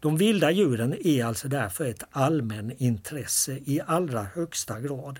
De 0.00 0.16
vilda 0.16 0.50
djuren 0.50 0.94
är 1.06 1.24
alltså 1.24 1.48
därför 1.48 1.84
ett 1.84 2.04
allmänintresse 2.10 3.52
i 3.52 3.80
allra 3.86 4.22
högsta 4.22 4.80
grad. 4.80 5.18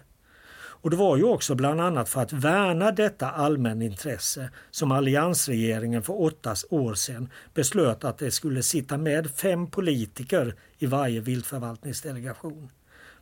Och 0.83 0.90
det 0.90 0.97
var 0.97 1.16
ju 1.16 1.25
också 1.25 1.55
bland 1.55 1.81
annat 1.81 2.09
för 2.09 2.21
att 2.21 2.33
värna 2.33 2.93
detta 2.93 3.31
allmänintresse 3.31 4.51
som 4.71 4.93
alliansregeringen 4.93 6.03
för 6.03 6.23
åtta 6.23 6.55
år 6.71 6.95
sedan 6.95 7.29
beslöt 7.55 8.05
att 8.05 8.19
det 8.19 8.31
skulle 8.31 8.62
sitta 8.62 8.99
med 8.99 9.31
fem 9.31 9.66
politiker 9.66 10.55
i 10.79 10.87
varje 10.87 11.21
viltförvaltningsdelegation. 11.21 12.71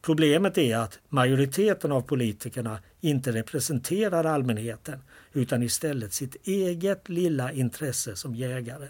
Problemet 0.02 0.58
är 0.58 0.76
att 0.76 0.98
majoriteten 1.08 1.92
av 1.92 2.00
politikerna 2.00 2.78
inte 3.00 3.32
representerar 3.32 4.24
allmänheten 4.24 5.02
utan 5.32 5.62
istället 5.62 6.12
sitt 6.12 6.36
eget 6.46 7.08
lilla 7.08 7.52
intresse 7.52 8.16
som 8.16 8.34
jägare. 8.34 8.88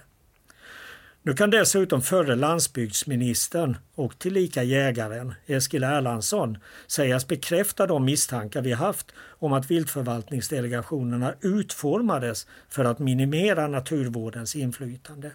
Nu 1.28 1.34
kan 1.34 1.50
dessutom 1.50 2.02
förre 2.02 2.34
landsbygdsministern 2.34 3.76
och 3.94 4.18
tillika 4.18 4.62
jägaren 4.62 5.34
Eskil 5.46 5.84
Erlandsson 5.84 6.58
sägas 6.86 7.28
bekräfta 7.28 7.86
de 7.86 8.04
misstankar 8.04 8.62
vi 8.62 8.72
haft 8.72 9.06
om 9.18 9.52
att 9.52 9.70
viltförvaltningsdelegationerna 9.70 11.34
utformades 11.40 12.46
för 12.68 12.84
att 12.84 12.98
minimera 12.98 13.68
naturvårdens 13.68 14.56
inflytande. 14.56 15.30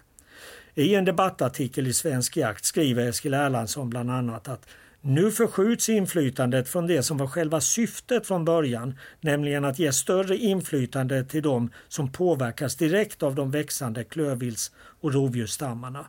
I 0.74 0.94
en 0.94 1.04
debattartikel 1.04 1.86
i 1.86 1.92
Svensk 1.92 2.36
Jakt 2.36 2.64
skriver 2.64 3.08
Eskil 3.08 3.34
Erlandsson 3.34 3.90
bland 3.90 4.10
annat 4.10 4.48
att 4.48 4.68
nu 5.04 5.30
förskjuts 5.30 5.88
inflytandet 5.88 6.68
från 6.68 6.86
det 6.86 7.02
som 7.02 7.18
var 7.18 7.26
själva 7.26 7.60
syftet 7.60 8.26
från 8.26 8.44
början, 8.44 8.98
nämligen 9.20 9.64
att 9.64 9.78
ge 9.78 9.92
större 9.92 10.36
inflytande 10.36 11.24
till 11.24 11.42
de 11.42 11.70
som 11.88 12.12
påverkas 12.12 12.76
direkt 12.76 13.22
av 13.22 13.34
de 13.34 13.50
växande 13.50 14.04
klövvilts 14.04 14.72
och 14.76 15.14
rovdjursstammarna. 15.14 16.06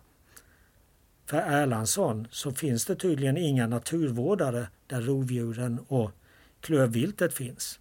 För 1.26 1.38
Erlandsson 1.38 2.28
så 2.32 2.52
finns 2.52 2.86
det 2.86 2.96
tydligen 2.96 3.38
inga 3.38 3.68
naturvårdare 3.68 4.68
där 4.88 5.02
rovdjuren 5.02 5.80
och 5.88 6.12
klövviltet 6.62 7.34
finns. 7.34 7.80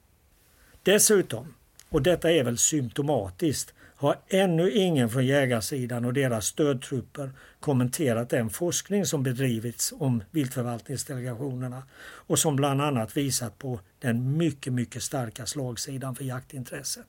Dessutom, 0.82 1.54
Och 1.88 2.02
detta 2.02 2.32
är 2.32 2.44
väl 2.44 2.58
symptomatiskt. 2.58 3.74
Har 4.05 4.18
ännu 4.28 4.70
ingen 4.70 5.11
från 5.11 5.26
jägarsidan 5.26 6.05
och 6.05 6.12
deras 6.12 6.46
stödtrupper 6.46 7.30
kommenterat 7.61 8.30
den 8.30 8.50
forskning 8.50 9.07
som 9.07 9.22
bedrivits 9.22 9.94
om 9.98 10.24
viltförvaltningsdelegationerna 10.30 11.82
och 12.02 12.38
som 12.38 12.57
bland 12.57 12.82
annat 12.82 13.16
visat 13.16 13.59
på 13.59 13.80
den 13.98 14.36
mycket, 14.36 14.72
mycket 14.72 15.02
starka 15.02 15.46
slagsidan 15.46 16.14
för 16.14 16.24
jaktintresset. 16.24 17.07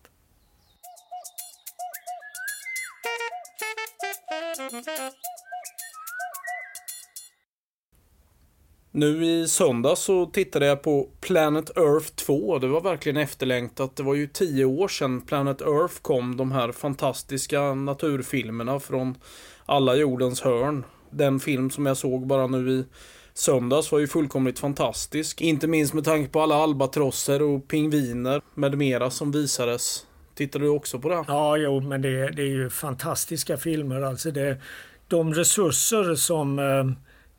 Nu 8.98 9.26
i 9.26 9.48
söndag 9.48 9.96
så 9.96 10.26
tittade 10.26 10.66
jag 10.66 10.82
på 10.82 11.10
Planet 11.22 11.78
Earth 11.78 12.08
2. 12.16 12.60
Det 12.60 12.68
var 12.68 12.82
verkligen 12.82 13.18
efterlängtat. 13.18 13.96
Det 13.96 14.04
var 14.04 14.16
ju 14.16 14.28
tio 14.28 14.66
år 14.66 14.88
sedan 14.88 15.22
Planet 15.22 15.62
Earth 15.62 16.02
kom. 16.02 16.38
De 16.38 16.52
här 16.52 16.72
fantastiska 16.72 17.74
naturfilmerna 17.74 18.80
från 18.80 19.16
alla 19.66 19.96
jordens 19.96 20.42
hörn. 20.42 20.84
Den 21.10 21.40
film 21.40 21.70
som 21.70 21.86
jag 21.86 21.98
såg 21.98 22.28
bara 22.28 22.48
nu 22.48 22.72
i 22.72 22.86
söndags 23.34 23.92
var 23.92 24.00
ju 24.00 24.08
fullkomligt 24.08 24.60
fantastisk. 24.60 25.42
Inte 25.42 25.68
minst 25.68 25.94
med 25.94 26.04
tanke 26.04 26.30
på 26.30 26.42
alla 26.42 26.56
albatrosser 26.56 27.42
och 27.42 27.68
pingviner 27.68 28.42
med 28.54 28.78
mera 28.78 29.10
som 29.10 29.32
visades. 29.32 30.06
Tittade 30.36 30.66
du 30.66 30.70
också 30.70 31.00
på 31.00 31.10
det? 31.10 31.24
Ja, 31.28 31.58
jo, 31.58 31.80
men 31.80 32.02
det, 32.02 32.32
det 32.32 32.42
är 32.42 32.48
ju 32.48 32.70
fantastiska 32.70 33.58
filmer. 33.58 34.02
Alltså 34.02 34.32
det, 34.32 34.58
de 35.08 35.34
resurser 35.34 36.16
som 36.16 36.60
eh, 36.60 36.86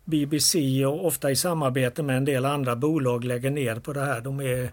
BBC 0.07 0.86
och 0.86 1.07
ofta 1.07 1.30
i 1.30 1.36
samarbete 1.36 2.02
med 2.02 2.16
en 2.16 2.24
del 2.24 2.44
andra 2.44 2.76
bolag 2.76 3.24
lägger 3.24 3.50
ner 3.50 3.76
på 3.76 3.92
det 3.92 4.00
här. 4.00 4.20
De, 4.20 4.40
är, 4.40 4.70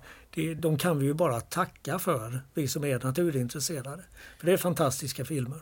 de 0.55 0.77
kan 0.77 0.99
vi 0.99 1.05
ju 1.05 1.13
bara 1.13 1.41
tacka 1.41 1.99
för, 1.99 2.39
vi 2.53 2.67
som 2.67 2.83
är 2.83 2.99
naturintresserade. 3.03 4.03
För 4.39 4.45
det 4.45 4.53
är 4.53 4.57
fantastiska 4.57 5.25
filmer. 5.25 5.59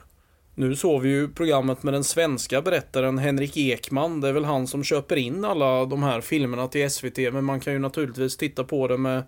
Nu 0.56 0.76
såg 0.76 1.02
vi 1.02 1.10
ju 1.10 1.28
programmet 1.28 1.84
med 1.84 1.94
den 1.94 2.04
svenska 2.04 2.62
berättaren 2.62 3.18
Henrik 3.18 3.58
Ekman. 3.58 4.22
Det 4.22 4.28
är 4.28 4.34
väl 4.34 4.46
han 4.46 4.68
som 4.68 4.84
köper 4.84 5.16
in 5.16 5.46
alla 5.46 5.86
de 5.86 6.04
här 6.04 6.22
filmerna 6.22 6.68
till 6.68 6.92
SVT. 6.92 7.18
Men 7.18 7.44
man 7.44 7.60
kan 7.60 7.74
ju 7.74 7.80
naturligtvis 7.80 8.38
titta 8.38 8.64
på 8.64 8.88
det 8.88 8.98
med 8.98 9.24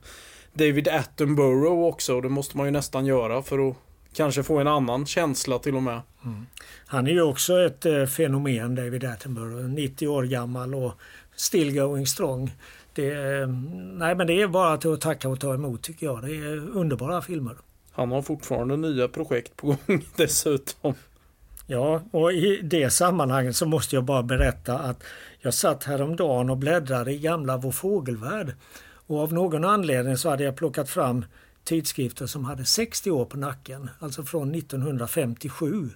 David 0.54 0.88
Attenborough 0.88 1.94
också. 1.94 2.22
Det 2.22 2.30
måste 2.30 2.58
man 2.58 2.66
ju 2.66 2.72
nästan 2.72 3.06
göra 3.06 3.42
för 3.42 3.70
att 3.70 3.76
kanske 4.14 4.44
få 4.44 4.60
en 4.60 4.68
annan 4.68 5.06
känsla 5.06 5.60
till 5.60 5.76
och 5.76 5.84
med. 5.84 6.02
Mm. 6.26 6.46
Han 6.86 7.08
är 7.08 7.12
ju 7.12 7.22
också 7.22 7.62
ett 7.62 7.86
eh, 7.86 8.06
fenomen, 8.06 8.76
David 8.76 9.04
Attenborough. 9.04 9.70
90 9.70 10.08
år 10.08 10.24
gammal 10.24 10.76
och 10.76 10.94
still 11.36 11.76
going 11.80 12.08
strong. 12.08 12.52
Det, 12.94 13.12
eh, 13.12 13.48
nej 13.94 14.16
men 14.16 14.28
det 14.28 14.42
är 14.42 14.48
bara 14.48 14.74
att 14.74 15.02
tacka 15.02 15.30
och 15.30 15.40
ta 15.40 15.54
emot 15.54 15.82
tycker 15.82 16.06
jag. 16.06 16.22
Det 16.22 16.36
är 16.36 16.78
underbara 16.78 17.22
filmer. 17.22 17.58
Han 17.92 18.12
har 18.12 18.22
fortfarande 18.22 18.78
nya 18.78 19.08
projekt 19.08 19.56
på 19.56 19.68
gång 19.68 20.06
dessutom. 20.16 20.94
Ja, 21.68 22.02
och 22.12 22.34
i 22.34 22.62
det 22.64 22.90
sammanhanget 22.90 23.56
så 23.56 23.66
måste 23.66 23.96
jag 23.96 24.04
bara 24.04 24.24
berätta 24.24 24.80
att 24.80 25.04
jag 25.40 25.54
satt 25.54 25.84
häromdagen 25.84 26.50
och 26.50 26.58
bläddrade 26.58 27.12
i 27.12 27.18
gamla 27.18 27.58
Vår 27.58 27.72
Fågelvärld. 27.72 28.56
Och 29.08 29.20
av 29.20 29.34
någon 29.34 29.66
anledning 29.66 30.18
så 30.18 30.30
hade 30.30 30.44
jag 30.44 30.56
plockat 30.56 30.90
fram 30.90 31.26
tidskrifter 31.64 32.26
som 32.26 32.46
hade 32.46 32.66
60 32.66 33.12
år 33.12 33.26
på 33.26 33.38
nacken, 33.38 33.90
alltså 34.00 34.24
från 34.24 34.56
1957. 34.56 35.90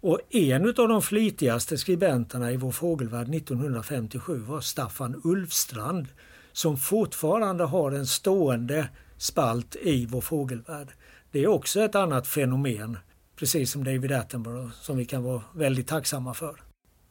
Och 0.00 0.20
en 0.30 0.68
av 0.68 0.88
de 0.88 1.02
flitigaste 1.02 1.78
skribenterna 1.78 2.52
i 2.52 2.56
Vår 2.56 2.72
Fågelvärld 2.72 3.34
1957 3.34 4.38
var 4.38 4.60
Staffan 4.60 5.20
Ulfstrand 5.24 6.06
som 6.52 6.76
fortfarande 6.76 7.64
har 7.64 7.92
en 7.92 8.06
stående 8.06 8.88
spalt 9.16 9.76
i 9.76 10.06
Vår 10.06 10.20
Fågelvärld. 10.20 10.88
Det 11.30 11.42
är 11.42 11.46
också 11.46 11.80
ett 11.80 11.94
annat 11.94 12.26
fenomen, 12.26 12.98
precis 13.36 13.72
som 13.72 13.84
David 13.84 14.12
Attenborough, 14.12 14.70
som 14.80 14.96
vi 14.96 15.04
kan 15.04 15.22
vara 15.22 15.42
väldigt 15.54 15.86
tacksamma 15.86 16.34
för. 16.34 16.67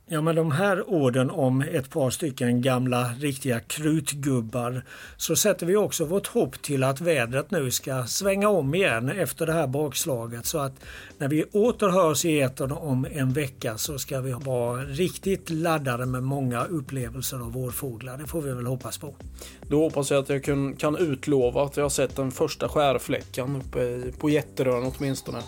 Ja 0.09 0.21
men 0.21 0.35
de 0.35 0.51
här 0.51 0.89
orden 0.89 1.31
om 1.31 1.61
ett 1.61 1.89
par 1.89 2.09
stycken 2.09 2.61
gamla 2.61 3.13
riktiga 3.19 3.59
krutgubbar 3.59 4.83
så 5.17 5.35
sätter 5.35 5.65
vi 5.65 5.75
också 5.75 6.05
vårt 6.05 6.27
hopp 6.27 6.61
till 6.61 6.83
att 6.83 7.01
vädret 7.01 7.51
nu 7.51 7.71
ska 7.71 8.05
svänga 8.05 8.49
om 8.49 8.75
igen 8.75 9.09
efter 9.09 9.45
det 9.45 9.53
här 9.53 9.67
bakslaget 9.67 10.45
så 10.45 10.57
att 10.59 10.73
när 11.17 11.27
vi 11.27 11.43
åter 11.43 11.89
hörs 11.89 12.25
i 12.25 12.39
etern 12.41 12.71
om 12.71 13.07
en 13.11 13.33
vecka 13.33 13.77
så 13.77 13.99
ska 13.99 14.21
vi 14.21 14.31
vara 14.31 14.81
riktigt 14.81 15.49
laddade 15.49 16.05
med 16.05 16.23
många 16.23 16.65
upplevelser 16.65 17.37
av 17.37 17.51
vårfåglar. 17.51 18.17
Det 18.17 18.27
får 18.27 18.41
vi 18.41 18.53
väl 18.53 18.65
hoppas 18.65 18.97
på. 18.97 19.15
Då 19.61 19.79
hoppas 19.79 20.11
jag 20.11 20.19
att 20.19 20.29
jag 20.29 20.43
kan, 20.43 20.75
kan 20.75 20.97
utlova 20.97 21.63
att 21.63 21.77
jag 21.77 21.83
har 21.83 21.89
sett 21.89 22.15
den 22.15 22.31
första 22.31 22.69
skärfläckan 22.69 23.55
uppe 23.55 24.11
på 24.19 24.29
Jätterön 24.29 24.91
åtminstone. 24.97 25.39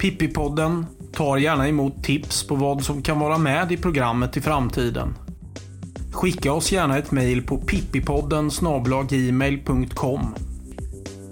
Pippipodden 0.00 0.86
tar 1.12 1.36
gärna 1.36 1.68
emot 1.68 2.04
tips 2.04 2.46
på 2.46 2.54
vad 2.54 2.84
som 2.84 3.02
kan 3.02 3.18
vara 3.20 3.38
med 3.38 3.72
i 3.72 3.76
programmet 3.76 4.36
i 4.36 4.40
framtiden. 4.40 5.14
Skicka 6.12 6.52
oss 6.52 6.72
gärna 6.72 6.98
ett 6.98 7.10
mejl 7.10 7.42
på 7.42 7.58
pippipodden 7.58 8.50
gmail.com. 9.08 10.34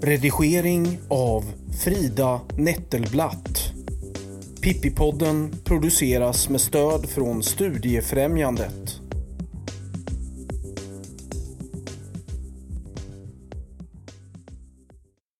Redigering 0.01 0.99
av 1.07 1.43
Frida 1.83 2.41
Nettelblatt. 2.57 3.71
Pippipodden 4.61 5.55
produceras 5.63 6.49
med 6.49 6.61
stöd 6.61 7.09
från 7.09 7.43
Studiefrämjandet. 7.43 8.98